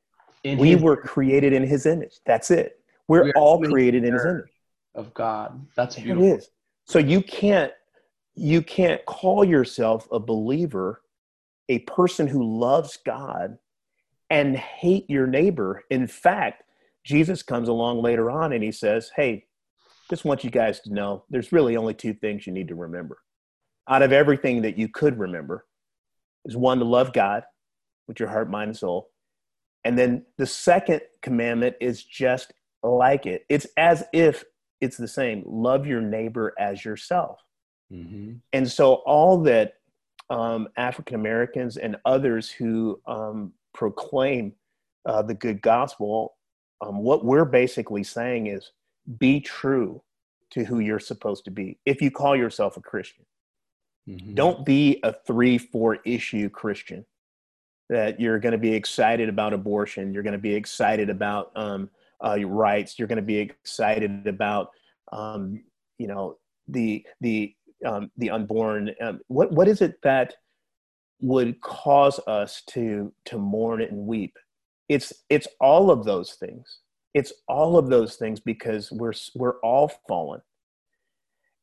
[0.43, 2.19] In we his- were created in his image.
[2.25, 2.79] That's it.
[3.07, 4.51] We're we all created in his image.
[4.93, 5.65] Of God.
[5.75, 6.23] That's beautiful.
[6.23, 6.49] It is.
[6.85, 7.71] So you can't
[8.35, 11.01] you can't call yourself a believer,
[11.69, 13.57] a person who loves God
[14.29, 15.83] and hate your neighbor.
[15.89, 16.63] In fact,
[17.03, 19.46] Jesus comes along later on and he says, "Hey,
[20.09, 23.17] just want you guys to know there's really only two things you need to remember.
[23.89, 25.65] Out of everything that you could remember,
[26.45, 27.43] is one to love God
[28.07, 29.09] with your heart, mind, and soul.
[29.83, 33.45] And then the second commandment is just like it.
[33.49, 34.43] It's as if
[34.81, 37.39] it's the same love your neighbor as yourself
[37.91, 38.33] mm-hmm.
[38.53, 39.73] and so all that
[40.29, 44.53] um, african americans and others who um, proclaim
[45.05, 46.35] uh, the good gospel
[46.81, 48.71] um, what we're basically saying is
[49.17, 50.01] be true
[50.49, 53.25] to who you're supposed to be if you call yourself a christian
[54.07, 54.33] mm-hmm.
[54.33, 57.05] don't be a three four issue christian
[57.89, 61.89] that you're going to be excited about abortion you're going to be excited about um,
[62.23, 62.97] uh, rights.
[62.97, 64.71] You're going to be excited about,
[65.11, 65.63] um,
[65.97, 67.53] you know, the the
[67.85, 68.93] um, the unborn.
[69.01, 70.35] Um, what what is it that
[71.21, 74.37] would cause us to to mourn and weep?
[74.89, 76.79] It's it's all of those things.
[77.17, 80.39] It's all of those things because we're we're all fallen.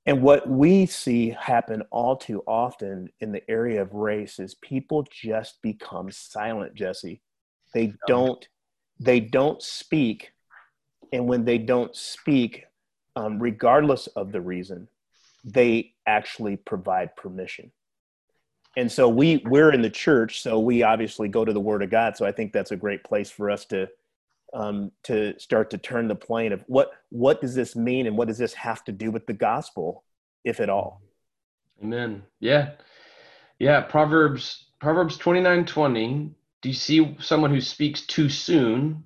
[0.05, 5.07] And what we see happen all too often in the area of race is people
[5.11, 7.23] just become silent, Jesse.
[7.73, 8.45] They don't
[8.99, 10.33] they don't speak
[11.13, 12.65] and when they don't speak,
[13.15, 14.89] um, regardless of the reason,
[15.45, 17.71] they actually provide permission.
[18.77, 21.91] And so we we're in the church, so we obviously go to the Word of
[21.91, 22.17] God.
[22.17, 23.89] So I think that's a great place for us to
[24.55, 28.29] um, to start to turn the plane of what what does this mean and what
[28.29, 30.05] does this have to do with the gospel,
[30.45, 31.03] if at all.
[31.83, 32.23] Amen.
[32.41, 32.73] Yeah,
[33.59, 33.81] yeah.
[33.81, 36.31] Proverbs Proverbs twenty nine twenty.
[36.63, 39.05] Do you see someone who speaks too soon?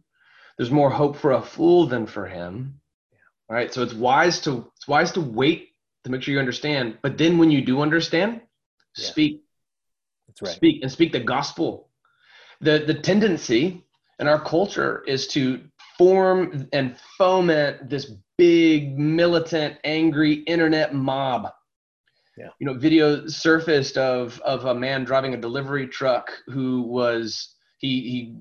[0.59, 2.81] there's more hope for a fool than for him.
[3.49, 3.73] All right.
[3.73, 5.71] So it's wise to it's wise to wait
[6.05, 6.99] to make sure you understand.
[7.01, 8.43] But then when you do understand,
[8.97, 9.09] yeah.
[9.09, 9.43] speak.
[10.27, 10.55] That's right.
[10.55, 11.89] Speak and speak the gospel.
[12.61, 13.87] The the tendency
[14.19, 15.61] in our culture is to
[15.97, 21.49] form and foment this big militant angry internet mob
[22.37, 22.49] yeah.
[22.61, 28.01] you know video surfaced of of a man driving a delivery truck who was he
[28.01, 28.37] he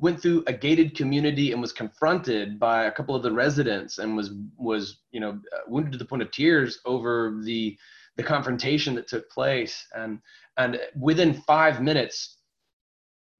[0.00, 4.16] went through a gated community and was confronted by a couple of the residents and
[4.16, 7.76] was was you know wounded to the point of tears over the
[8.16, 10.18] the confrontation that took place and
[10.56, 12.37] and within five minutes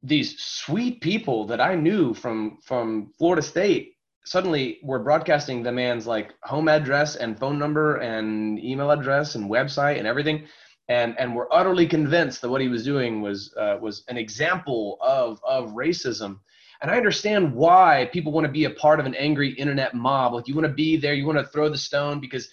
[0.03, 6.07] these sweet people that i knew from from florida state suddenly were broadcasting the man's
[6.07, 10.47] like home address and phone number and email address and website and everything
[10.89, 14.99] and and were utterly convinced that what he was doing was uh, was an example
[15.01, 16.41] of of racism.
[16.81, 20.33] And I understand why people want to be a part of an angry internet mob.
[20.35, 22.49] Like you want to be there, you want to throw the stone because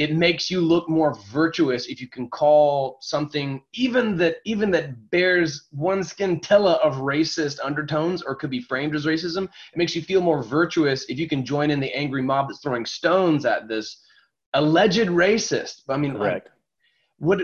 [0.00, 5.10] it makes you look more virtuous if you can call something even that even that
[5.10, 9.44] bears one scintilla of racist undertones or could be framed as racism.
[9.44, 12.60] It makes you feel more virtuous if you can join in the angry mob that's
[12.60, 14.02] throwing stones at this
[14.54, 15.82] alleged racist.
[15.90, 16.46] I mean, Correct.
[16.46, 16.54] Like,
[17.18, 17.40] what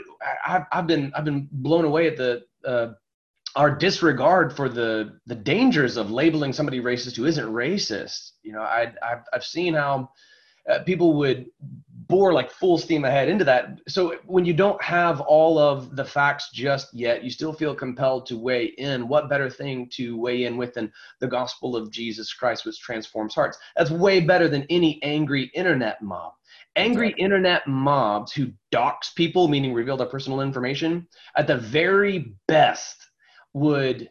[0.47, 2.93] I've, I've been I've been blown away at the uh,
[3.55, 8.31] our disregard for the the dangers of labeling somebody racist who isn't racist.
[8.43, 10.09] You know, I I've, I've seen how
[10.71, 11.47] uh, people would
[12.09, 13.81] bore like full steam ahead into that.
[13.89, 18.27] So when you don't have all of the facts just yet, you still feel compelled
[18.27, 19.09] to weigh in.
[19.09, 23.35] What better thing to weigh in with than the gospel of Jesus Christ, which transforms
[23.35, 23.59] hearts?
[23.77, 26.33] That's way better than any angry internet mob.
[26.77, 27.25] Angry exactly.
[27.25, 32.97] internet mobs who dox people, meaning reveal their personal information, at the very best
[33.55, 34.11] would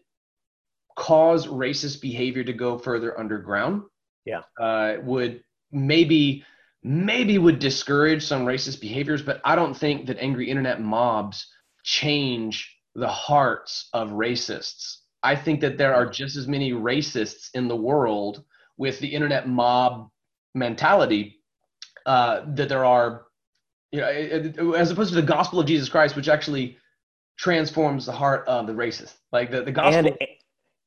[0.98, 3.84] cause racist behavior to go further underground.
[4.26, 4.42] Yeah.
[4.60, 6.44] Uh, would maybe
[6.86, 11.48] maybe would discourage some racist behaviors, but I don't think that angry internet mobs
[11.84, 14.98] change the hearts of racists.
[15.24, 18.44] I think that there are just as many racists in the world
[18.78, 20.12] with the internet mob
[20.54, 21.40] mentality
[22.06, 23.26] uh, that there are,
[23.92, 26.78] you know, as opposed to the gospel of Jesus Christ, which actually
[27.36, 29.16] transforms the heart of the racist.
[29.32, 30.06] Like the, the gospel.
[30.06, 30.18] And,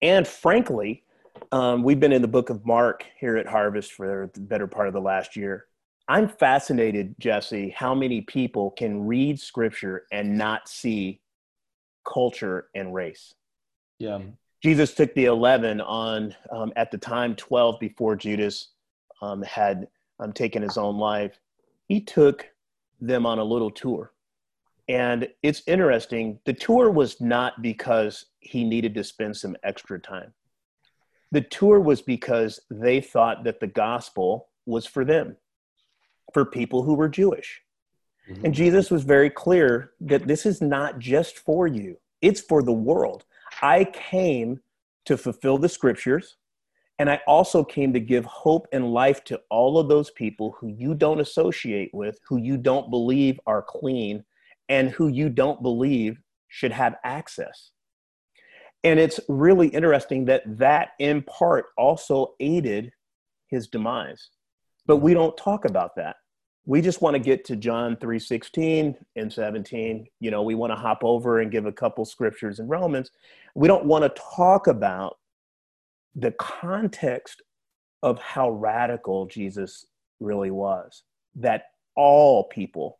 [0.01, 1.03] and frankly,
[1.51, 4.87] um, we've been in the book of Mark here at Harvest for the better part
[4.87, 5.65] of the last year.
[6.09, 11.21] I'm fascinated, Jesse, how many people can read scripture and not see
[12.09, 13.35] culture and race.
[13.99, 14.21] Yeah.
[14.63, 18.71] Jesus took the 11 on, um, at the time, 12 before Judas
[19.21, 19.89] um, had
[20.19, 21.39] um, taken his own life.
[21.87, 22.49] He took
[23.01, 24.13] them on a little tour.
[24.89, 26.39] And it's interesting.
[26.47, 30.33] The tour was not because he needed to spend some extra time.
[31.31, 35.37] The tour was because they thought that the gospel was for them
[36.33, 37.63] for people who were Jewish.
[38.29, 38.47] Mm-hmm.
[38.47, 42.73] And Jesus was very clear that this is not just for you, it's for the
[42.73, 43.25] world.
[43.63, 44.61] I came
[45.07, 46.37] to fulfill the scriptures,
[46.99, 50.69] and I also came to give hope and life to all of those people who
[50.69, 54.25] you don't associate with, who you don't believe are clean,
[54.69, 57.71] and who you don't believe should have access.
[58.85, 62.93] And it's really interesting that that in part also aided
[63.49, 64.31] his demise
[64.89, 66.17] but we don't talk about that.
[66.67, 70.77] We just want to get to john 3.16 and 17 you know we want to
[70.77, 73.11] hop over and give a couple scriptures in romans.
[73.55, 75.19] We don't want to talk about
[76.17, 77.43] the context
[78.03, 79.87] of how radical jesus
[80.21, 81.05] really was
[81.37, 81.65] that
[81.95, 82.99] all people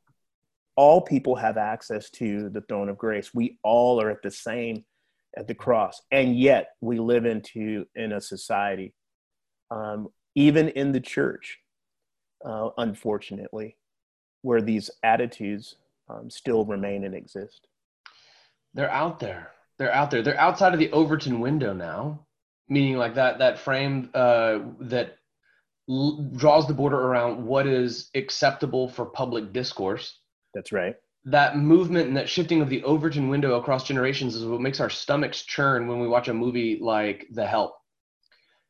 [0.77, 3.35] all people have access to the throne of grace.
[3.35, 4.85] We all are at the same
[5.37, 8.95] at the cross and yet we live into in a society
[9.71, 11.59] um, even in the church
[12.45, 13.77] uh, unfortunately,
[14.43, 15.77] where these attitudes
[16.09, 17.69] um, still remain and exist.
[18.75, 19.51] They're out there.
[19.79, 20.23] They're out there.
[20.23, 22.27] They're outside of the Overton window now,
[22.69, 25.17] meaning like that that frame uh, that
[25.89, 30.19] l- draws the border around what is acceptable for public discourse.
[30.55, 30.97] That's right.
[31.25, 34.91] That movement and that shifting of the Overton window across generations is what makes our
[34.91, 37.75] stomachs churn when we watch a movie like The Help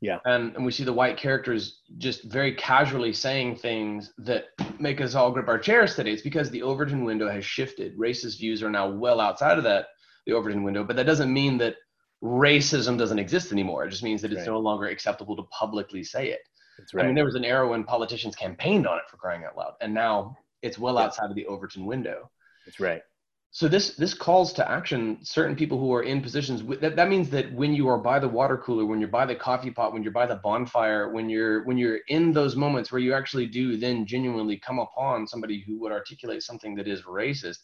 [0.00, 0.18] yeah.
[0.24, 4.46] And, and we see the white characters just very casually saying things that
[4.78, 6.12] make us all grip our chairs today.
[6.12, 7.98] It's because the Overton window has shifted.
[7.98, 9.86] Racist views are now well outside of that,
[10.26, 11.76] the Overton window, but that doesn't mean that
[12.22, 13.84] racism doesn't exist anymore.
[13.84, 14.46] It just means that it's right.
[14.46, 16.40] no longer acceptable to publicly say it.
[16.78, 17.02] That's right.
[17.02, 19.74] I mean, there was an era when politicians campaigned on it for crying out loud,
[19.80, 21.02] and now it's well yeah.
[21.02, 22.30] outside of the Overton window.
[22.64, 23.02] That's right
[23.50, 27.30] so this this calls to action certain people who are in positions that, that means
[27.30, 30.02] that when you are by the water cooler when you're by the coffee pot when
[30.02, 33.76] you're by the bonfire when you're when you're in those moments where you actually do
[33.76, 37.58] then genuinely come upon somebody who would articulate something that is racist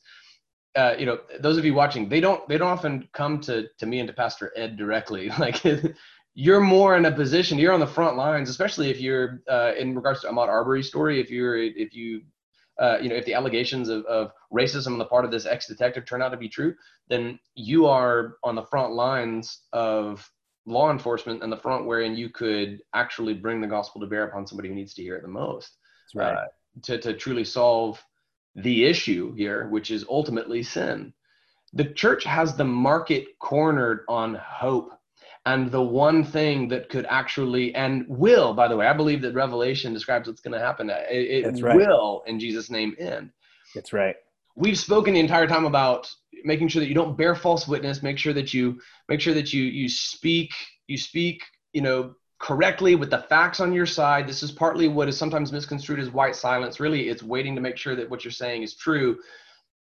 [0.76, 3.87] uh, you know those of you watching they don't they don't often come to to
[3.87, 5.30] me and to pastor ed directly.
[5.39, 5.62] Like
[6.35, 9.95] you're more in a position you're on the front lines especially if you're uh, in
[9.95, 12.22] regards to ahmaud arbery's story if you're if you
[12.81, 16.05] uh, you know, if the allegations of, of racism on the part of this ex-detective
[16.05, 16.75] turn out to be true,
[17.09, 20.29] then you are on the front lines of
[20.66, 24.47] law enforcement and the front wherein you could actually bring the gospel to bear upon
[24.47, 25.77] somebody who needs to hear it the most.
[26.14, 26.35] Right.
[26.35, 26.47] Uh,
[26.83, 28.03] to, to truly solve
[28.57, 31.12] the issue here, which is ultimately sin.
[31.72, 34.93] The church has the market cornered on hope
[35.47, 39.34] and the one thing that could actually and will by the way i believe that
[39.34, 41.76] revelation describes what's going to happen uh, it, it right.
[41.76, 43.30] will in jesus name end.
[43.74, 44.16] That's right.
[44.57, 46.09] We've spoken the entire time about
[46.45, 49.53] making sure that you don't bear false witness make sure that you make sure that
[49.53, 50.53] you you speak
[50.86, 51.42] you speak
[51.72, 52.14] you know
[52.45, 54.26] correctly with the facts on your side.
[54.26, 56.78] This is partly what is sometimes misconstrued as white silence.
[56.78, 59.18] Really it's waiting to make sure that what you're saying is true.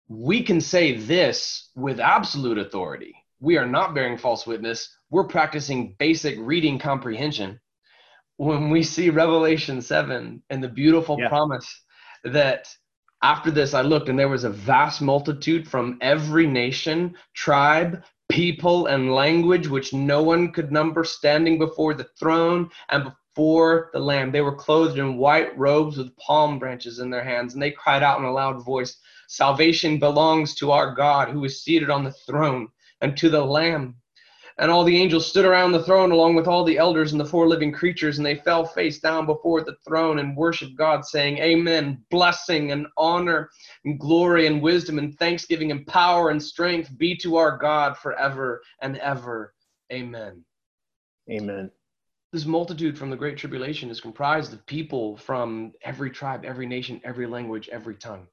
[0.08, 3.14] We can say this with absolute authority.
[3.38, 4.92] We are not bearing false witness.
[5.10, 7.60] We're practicing basic reading comprehension.
[8.36, 11.28] When we see Revelation 7 and the beautiful yeah.
[11.28, 11.82] promise
[12.24, 12.68] that
[13.22, 18.86] after this I looked and there was a vast multitude from every nation, tribe, people,
[18.86, 24.30] and language which no one could number standing before the throne and before the Lamb.
[24.30, 28.02] They were clothed in white robes with palm branches in their hands, and they cried
[28.02, 28.98] out in a loud voice
[29.30, 32.68] Salvation belongs to our God who is seated on the throne
[33.02, 33.96] and to the Lamb.
[34.60, 37.24] And all the angels stood around the throne along with all the elders and the
[37.24, 41.38] four living creatures, and they fell face down before the throne and worshiped God, saying,
[41.38, 42.02] Amen.
[42.10, 43.50] Blessing and honor
[43.84, 48.60] and glory and wisdom and thanksgiving and power and strength be to our God forever
[48.82, 49.54] and ever.
[49.92, 50.44] Amen.
[51.30, 51.70] Amen.
[52.32, 57.00] This multitude from the Great Tribulation is comprised of people from every tribe, every nation,
[57.04, 58.26] every language, every tongue.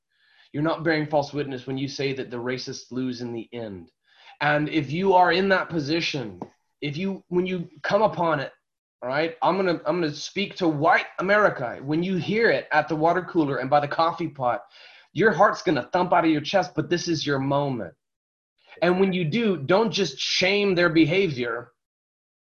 [0.51, 3.91] You're not bearing false witness when you say that the racists lose in the end
[4.41, 6.39] and if you are in that position,
[6.81, 8.51] if you when you come upon it,
[9.01, 11.79] all right, I'm gonna I'm gonna speak to white America.
[11.83, 14.63] When you hear it at the water cooler and by the coffee pot,
[15.13, 17.93] your heart's gonna thump out of your chest, but this is your moment.
[18.81, 21.71] And when you do, don't just shame their behavior.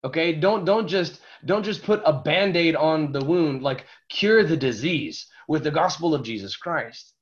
[0.04, 4.58] Okay, don't don't just don't just put a band-aid on the wound, like cure the
[4.58, 7.14] disease with the gospel of Jesus Christ.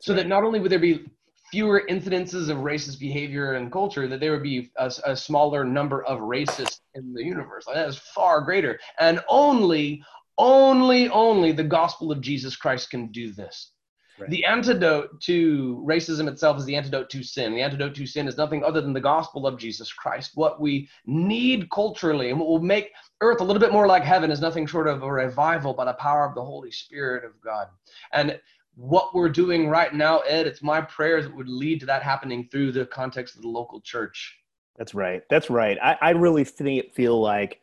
[0.00, 1.04] so that not only would there be
[1.50, 6.04] fewer incidences of racist behavior and culture, that there would be a, a smaller number
[6.04, 7.66] of racists in the universe.
[7.66, 8.78] Like that is far greater.
[8.98, 10.02] And only,
[10.38, 13.72] only, only the gospel of Jesus Christ can do this.
[14.20, 14.28] Right.
[14.28, 17.54] The antidote to racism itself is the antidote to sin.
[17.54, 20.32] The antidote to sin is nothing other than the gospel of Jesus Christ.
[20.34, 22.90] What we need culturally and what will make
[23.22, 25.94] earth a little bit more like heaven is nothing short of a revival by the
[25.94, 27.68] power of the Holy Spirit of God.
[28.12, 28.38] And
[28.76, 32.48] what we're doing right now, Ed, it's my prayers that would lead to that happening
[32.50, 34.38] through the context of the local church.
[34.78, 35.22] That's right.
[35.28, 35.78] That's right.
[35.82, 37.60] I, I really think, feel like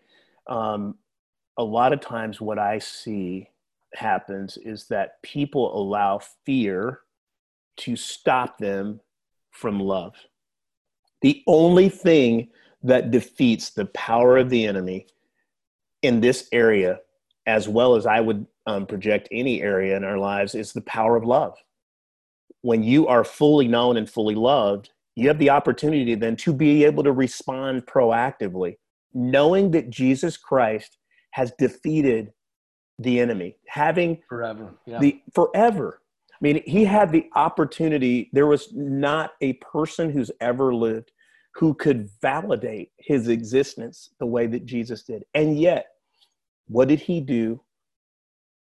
[0.48, 0.96] um,
[1.58, 3.50] a lot of times what I see
[3.96, 7.00] happens is that people allow fear
[7.78, 9.00] to stop them
[9.52, 10.14] from love.
[11.22, 12.50] The only thing
[12.84, 15.08] that defeats the power of the enemy
[16.04, 17.00] in this area,
[17.48, 21.16] as well as I would um, project any area in our lives is the power
[21.16, 21.58] of love.
[22.62, 26.84] When you are fully known and fully loved, you have the opportunity then to be
[26.84, 28.76] able to respond proactively,
[29.14, 30.98] knowing that Jesus Christ
[31.32, 32.34] has defeated
[33.00, 35.00] the enemy, having forever, yeah.
[35.00, 36.02] the forever.
[36.34, 38.30] I mean, he had the opportunity.
[38.34, 41.12] There was not a person who's ever lived
[41.56, 45.24] who could validate his existence the way that Jesus did.
[45.34, 45.88] And yet,
[46.68, 47.62] what did he do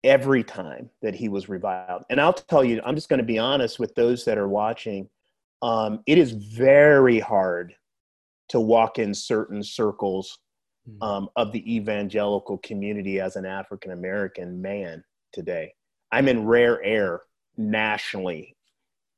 [0.05, 2.03] every time that he was reviled.
[2.11, 5.09] And I'll tell you, I'm just going to be honest with those that are watching.
[5.62, 7.74] Um, it is very hard
[8.48, 10.38] to walk in certain circles
[10.86, 11.03] hmm.
[11.03, 15.72] um, of the evangelical community as an African American man today.
[16.11, 17.22] I'm in rare air
[17.57, 18.57] nationally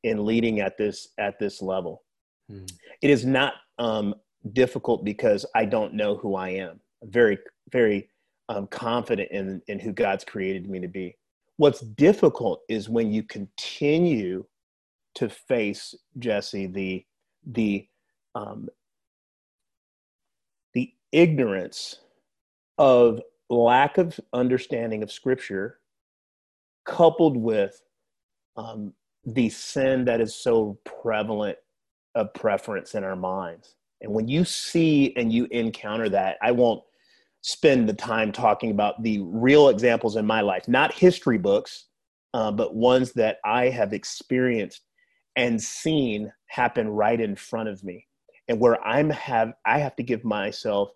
[0.05, 2.03] in leading at this at this level.
[2.51, 2.71] Mm.
[3.03, 4.15] It is not um,
[4.53, 6.81] difficult because I don't know who I am.
[7.03, 7.39] very
[7.71, 8.09] very
[8.49, 11.17] um, confident in, in who God's created me to be.
[11.57, 14.45] What's difficult is when you continue
[15.15, 17.05] to face Jesse the
[17.47, 17.87] the
[18.35, 18.69] um,
[20.73, 22.01] the ignorance
[22.79, 25.79] of lack of understanding of Scripture,
[26.85, 27.81] coupled with
[28.57, 28.93] um,
[29.25, 31.59] the sin that is so prevalent
[32.15, 33.77] of preference in our minds.
[34.01, 36.83] And when you see and you encounter that, I won't
[37.47, 41.89] spend the time talking about the real examples in my life, not history books,
[42.33, 44.81] uh, but ones that I have experienced
[45.37, 48.07] and seen happen right in front of me,
[48.49, 50.89] and where I'm have I have to give myself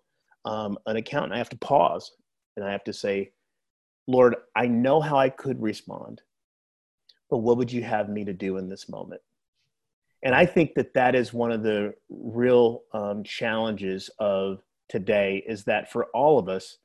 [0.43, 1.33] um, an account.
[1.33, 2.11] I have to pause
[2.57, 3.31] and I have to say,
[4.07, 6.19] Lord, I know how I could respond,
[7.29, 9.21] but what would you have me to do in this moment?
[10.23, 15.63] And I think that that is one of the real um, challenges of today is
[15.65, 16.77] that for all of us,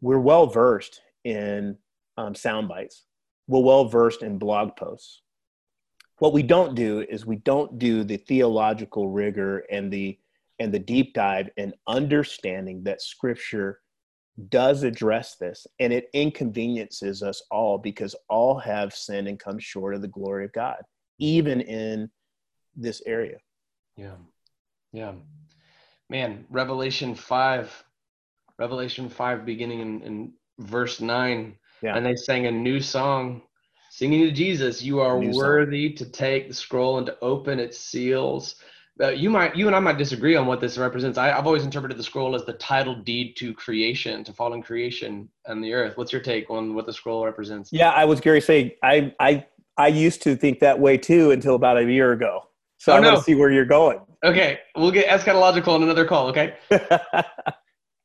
[0.00, 1.76] we're well versed in
[2.16, 3.04] um, sound bites.
[3.48, 5.22] We're well versed in blog posts.
[6.18, 10.18] What we don't do is we don't do the theological rigor and the
[10.60, 13.80] and the deep dive and understanding that Scripture
[14.48, 19.94] does address this, and it inconveniences us all because all have sinned and come short
[19.94, 20.78] of the glory of God,
[21.18, 22.10] even in
[22.76, 23.38] this area.
[23.96, 24.16] Yeah,
[24.92, 25.12] yeah
[26.08, 27.84] man, Revelation 5,
[28.58, 31.56] Revelation 5, beginning in, in verse 9.
[31.82, 31.96] Yeah.
[31.96, 33.42] And they sang a new song,
[33.90, 36.06] singing to Jesus, You are worthy song.
[36.06, 38.56] to take the scroll and to open its seals.
[39.00, 41.18] Uh, you might, you and I might disagree on what this represents.
[41.18, 45.28] I, have always interpreted the scroll as the title deed to creation, to fallen creation
[45.46, 45.96] and the earth.
[45.96, 47.72] What's your take on what the scroll represents?
[47.72, 49.46] Yeah, I was Gary say I, I,
[49.76, 52.48] I used to think that way too until about a year ago.
[52.78, 54.00] So oh, I want to see where you're going.
[54.24, 56.28] Okay, we'll get eschatological on another call.
[56.28, 56.54] Okay.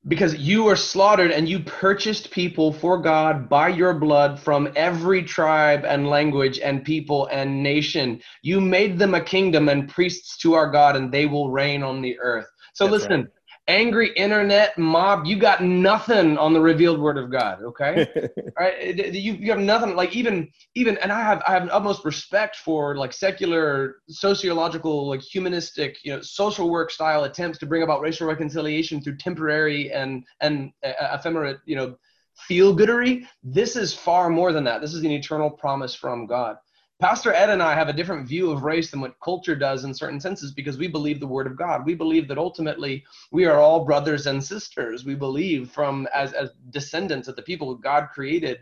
[0.08, 5.24] because you were slaughtered and you purchased people for God by your blood from every
[5.24, 8.22] tribe and language and people and nation.
[8.42, 12.02] You made them a kingdom and priests to our God, and they will reign on
[12.02, 12.48] the earth.
[12.74, 13.30] So That's listen, right
[13.68, 18.08] angry internet mob you got nothing on the revealed word of god okay?
[18.60, 18.96] Right?
[18.98, 22.96] You, you have nothing like even even and i have i have utmost respect for
[22.96, 28.28] like secular sociological like humanistic you know social work style attempts to bring about racial
[28.28, 31.96] reconciliation through temporary and and uh, ephemeral you know
[32.36, 34.82] feel goodery this is far more than that.
[34.82, 36.58] This is an eternal promise from god
[37.04, 39.94] Pastor Ed and I have a different view of race than what culture does in
[39.94, 41.86] certain senses because we believe the word of God.
[41.86, 45.04] We believe that ultimately we are all brothers and sisters.
[45.04, 48.60] We believe from as, as descendants of the people God created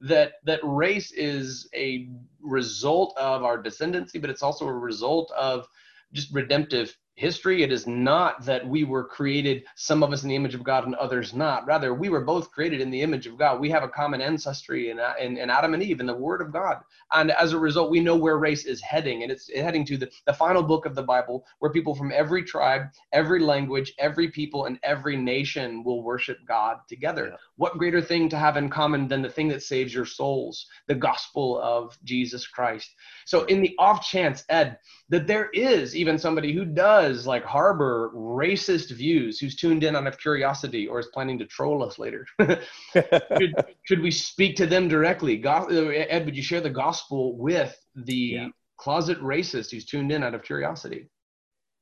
[0.00, 2.08] that that race is a
[2.40, 5.68] result of our descendancy, but it's also a result of
[6.12, 7.62] just redemptive history.
[7.62, 10.84] It is not that we were created, some of us in the image of God
[10.84, 11.66] and others not.
[11.66, 13.60] Rather, we were both created in the image of God.
[13.60, 16.52] We have a common ancestry in, in, in Adam and Eve in the Word of
[16.52, 16.78] God.
[17.12, 19.22] And as a result, we know where race is heading.
[19.22, 22.42] And it's heading to the, the final book of the Bible, where people from every
[22.42, 27.28] tribe, every language, every people, and every nation will worship God together.
[27.30, 27.36] Yeah.
[27.56, 30.94] What greater thing to have in common than the thing that saves your souls, the
[30.94, 32.90] gospel of Jesus Christ?
[33.24, 34.78] So, in the off chance, Ed,
[35.10, 40.06] that there is even somebody who does like harbor racist views, who's tuned in out
[40.06, 42.26] of curiosity or is planning to troll us later,
[42.92, 45.36] should, should, we speak to them directly?
[45.36, 48.48] Go- Ed, would you share the gospel with the yeah.
[48.76, 51.08] closet racist who's tuned in out of curiosity?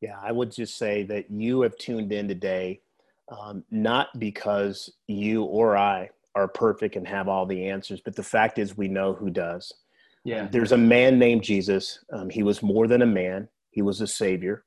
[0.00, 2.80] Yeah, I would just say that you have tuned in today,
[3.30, 8.22] um, not because you or I are perfect and have all the answers, but the
[8.22, 9.72] fact is we know who does.
[10.24, 10.48] Yeah.
[10.50, 11.98] There's a man named Jesus.
[12.12, 14.64] Um, he was more than a man, he was a savior.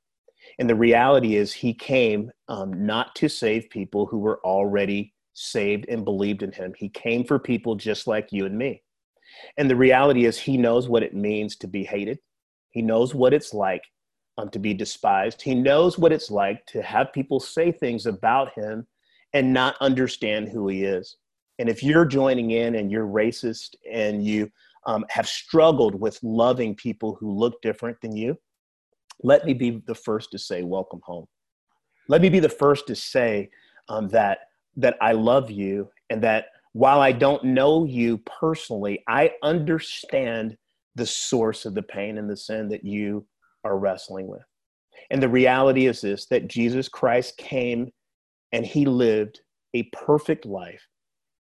[0.60, 5.86] And the reality is, he came um, not to save people who were already saved
[5.90, 6.74] and believed in him.
[6.78, 8.82] He came for people just like you and me.
[9.58, 12.20] And the reality is, he knows what it means to be hated.
[12.72, 13.84] He knows what it's like
[14.38, 15.42] um, to be despised.
[15.42, 18.88] He knows what it's like to have people say things about him
[19.34, 21.18] and not understand who he is.
[21.60, 24.52] And if you're joining in and you're racist and you
[24.86, 28.38] um, have struggled with loving people who look different than you,
[29.24, 31.26] let me be the first to say, Welcome home.
[32.08, 33.50] Let me be the first to say
[33.90, 34.40] um, that,
[34.78, 40.58] that I love you and that while I don't know you personally, I understand
[40.96, 43.26] the source of the pain and the sin that you
[43.64, 44.44] are wrestling with.
[45.10, 47.92] And the reality is this that Jesus Christ came
[48.52, 49.42] and he lived
[49.74, 50.88] a perfect life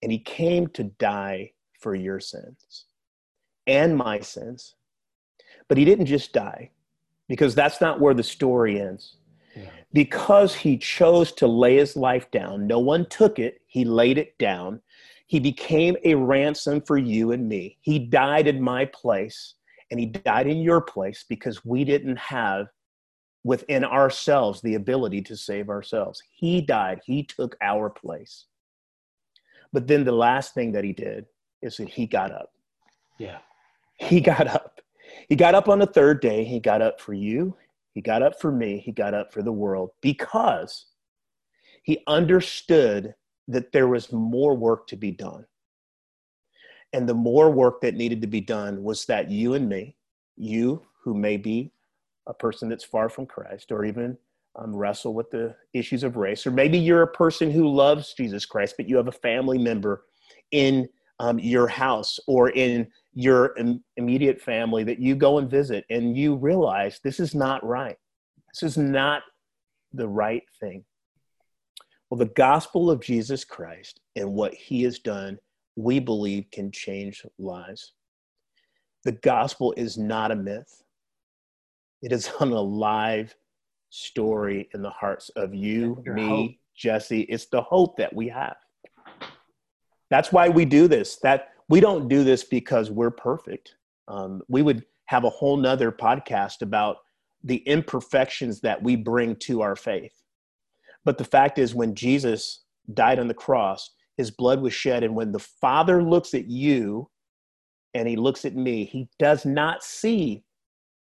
[0.03, 2.87] and he came to die for your sins
[3.67, 4.75] and my sins.
[5.69, 6.71] But he didn't just die,
[7.31, 9.15] because that's not where the story ends.
[9.55, 9.71] Yeah.
[9.93, 14.37] Because he chose to lay his life down, no one took it, he laid it
[14.39, 14.83] down.
[15.29, 17.79] He became a ransom for you and me.
[17.83, 19.55] He died in my place,
[19.93, 22.67] and he died in your place because we didn't have
[23.45, 26.21] within ourselves the ability to save ourselves.
[26.33, 28.47] He died, he took our place.
[29.73, 31.27] But then the last thing that he did
[31.63, 32.51] is that he got up.
[33.19, 33.39] Yeah
[34.01, 34.70] he got up.
[35.29, 36.45] He got up on the third day.
[36.45, 37.57] He got up for you.
[37.95, 38.79] He got up for me.
[38.79, 40.87] He got up for the world because
[41.83, 43.15] he understood
[43.49, 45.45] that there was more work to be done.
[46.93, 49.97] And the more work that needed to be done was that you and me,
[50.37, 51.73] you who may be
[52.27, 54.19] a person that's far from Christ or even
[54.57, 58.45] um, wrestle with the issues of race, or maybe you're a person who loves Jesus
[58.45, 60.05] Christ, but you have a family member
[60.51, 60.89] in
[61.21, 66.17] um, your house or in your Im- immediate family that you go and visit and
[66.17, 67.97] you realize this is not right.
[68.53, 69.23] This is not
[69.93, 70.83] the right thing.
[72.09, 75.39] Well, the gospel of Jesus Christ and what he has done,
[75.77, 77.93] we believe can change lives.
[79.05, 80.83] The gospel is not a myth,
[82.01, 83.35] it is an alive
[83.91, 86.51] story in the hearts of you, me, hope.
[86.75, 87.23] Jesse.
[87.23, 88.57] It's the hope that we have.
[90.11, 91.17] That's why we do this.
[91.23, 93.77] That we don't do this because we're perfect.
[94.09, 96.99] Um, we would have a whole nother podcast about
[97.45, 100.23] the imperfections that we bring to our faith.
[101.05, 105.03] But the fact is, when Jesus died on the cross, his blood was shed.
[105.03, 107.09] And when the Father looks at you
[107.95, 110.45] and he looks at me, he does not see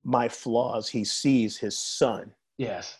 [0.03, 2.31] my flaws, he sees his Son.
[2.57, 2.97] Yes.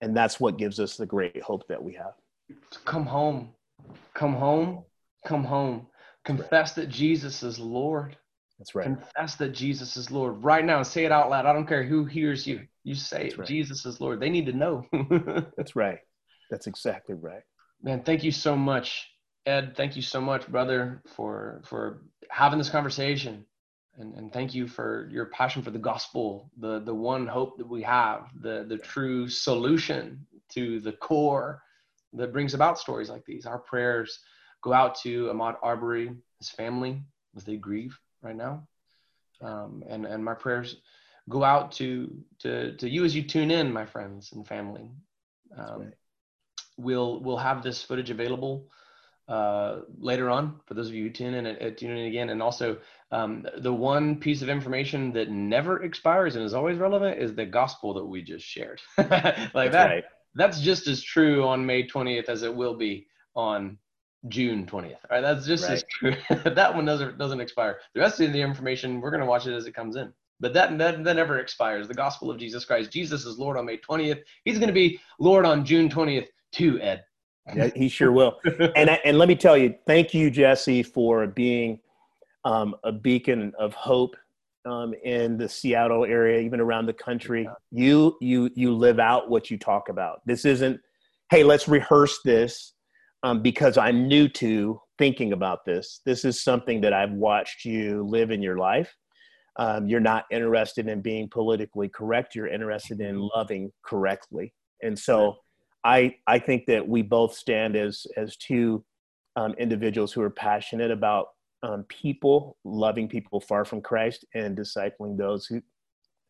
[0.00, 2.14] And that's what gives us the great hope that we have.
[2.84, 3.50] Come home.
[4.14, 4.84] Come home.
[5.26, 5.86] Come home.
[6.24, 8.16] Confess that Jesus is Lord.
[8.58, 8.84] That's right.
[8.84, 10.82] Confess that Jesus is Lord right now.
[10.82, 11.46] Say it out loud.
[11.46, 12.60] I don't care who hears you.
[12.84, 13.38] You say it.
[13.38, 13.46] Right.
[13.46, 14.20] Jesus is Lord.
[14.20, 14.86] They need to know.
[15.56, 15.98] That's right.
[16.50, 17.42] That's exactly right.
[17.82, 19.08] Man, thank you so much,
[19.46, 19.74] Ed.
[19.76, 23.44] Thank you so much, brother, for for having this conversation.
[23.98, 27.68] And, and thank you for your passion for the gospel, the, the one hope that
[27.68, 31.62] we have, the, the true solution to the core
[32.14, 33.44] that brings about stories like these.
[33.44, 34.18] Our prayers
[34.62, 37.02] go out to Ahmaud Arbery, his family,
[37.36, 38.66] as they grieve right now.
[39.40, 40.76] Um, and, and my prayers
[41.28, 44.88] go out to, to, to you as you tune in, my friends and family.
[45.56, 45.94] Um, right.
[46.78, 48.68] We'll, we'll have this footage available
[49.28, 52.30] uh, later on for those of you who tune in and uh, tune in again.
[52.30, 52.78] And also,
[53.10, 57.46] um, the one piece of information that never expires and is always relevant is the
[57.46, 58.80] gospel that we just shared.
[58.98, 60.04] like that's that, right.
[60.34, 63.78] that's just as true on May 20th as it will be on
[64.28, 64.94] June 20th.
[64.94, 65.72] All right, that's just right.
[65.72, 66.14] as true.
[66.44, 67.78] that one doesn't doesn't expire.
[67.94, 70.12] The rest of the information, we're going to watch it as it comes in.
[70.40, 71.86] But that, that, that never expires.
[71.86, 72.90] The gospel of Jesus Christ.
[72.90, 74.22] Jesus is Lord on May 20th.
[74.44, 77.04] He's going to be Lord on June 20th too, Ed.
[77.54, 78.38] Yeah, he sure will.
[78.76, 81.80] and and let me tell you, thank you, Jesse, for being
[82.44, 84.16] um, a beacon of hope
[84.64, 87.48] um, in the Seattle area, even around the country.
[87.70, 90.22] You you you live out what you talk about.
[90.26, 90.80] This isn't,
[91.30, 92.74] hey, let's rehearse this
[93.22, 96.00] um, because I'm new to thinking about this.
[96.04, 98.94] This is something that I've watched you live in your life.
[99.56, 102.34] Um, you're not interested in being politically correct.
[102.34, 105.36] You're interested in loving correctly, and so
[105.84, 108.84] I I think that we both stand as as two
[109.36, 111.28] um, individuals who are passionate about
[111.62, 115.60] um, people, loving people far from Christ, and discipling those who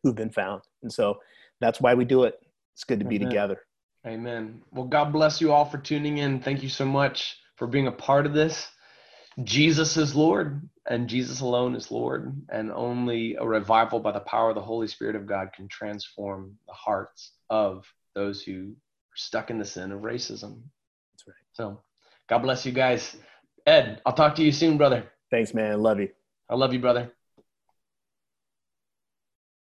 [0.03, 0.61] who've been found.
[0.81, 1.17] And so
[1.61, 2.35] that's why we do it.
[2.73, 3.61] It's good to be together.
[4.05, 4.61] Amen.
[4.71, 6.41] Well, God bless you all for tuning in.
[6.41, 8.67] Thank you so much for being a part of this.
[9.43, 14.49] Jesus is Lord, and Jesus alone is Lord, and only a revival by the power
[14.49, 19.49] of the Holy Spirit of God can transform the hearts of those who are stuck
[19.49, 20.61] in the sin of racism.
[21.11, 21.35] That's right.
[21.53, 21.81] So,
[22.27, 23.15] God bless you guys.
[23.65, 25.09] Ed, I'll talk to you soon, brother.
[25.31, 25.81] Thanks, man.
[25.81, 26.09] Love you.
[26.49, 27.11] I love you, brother.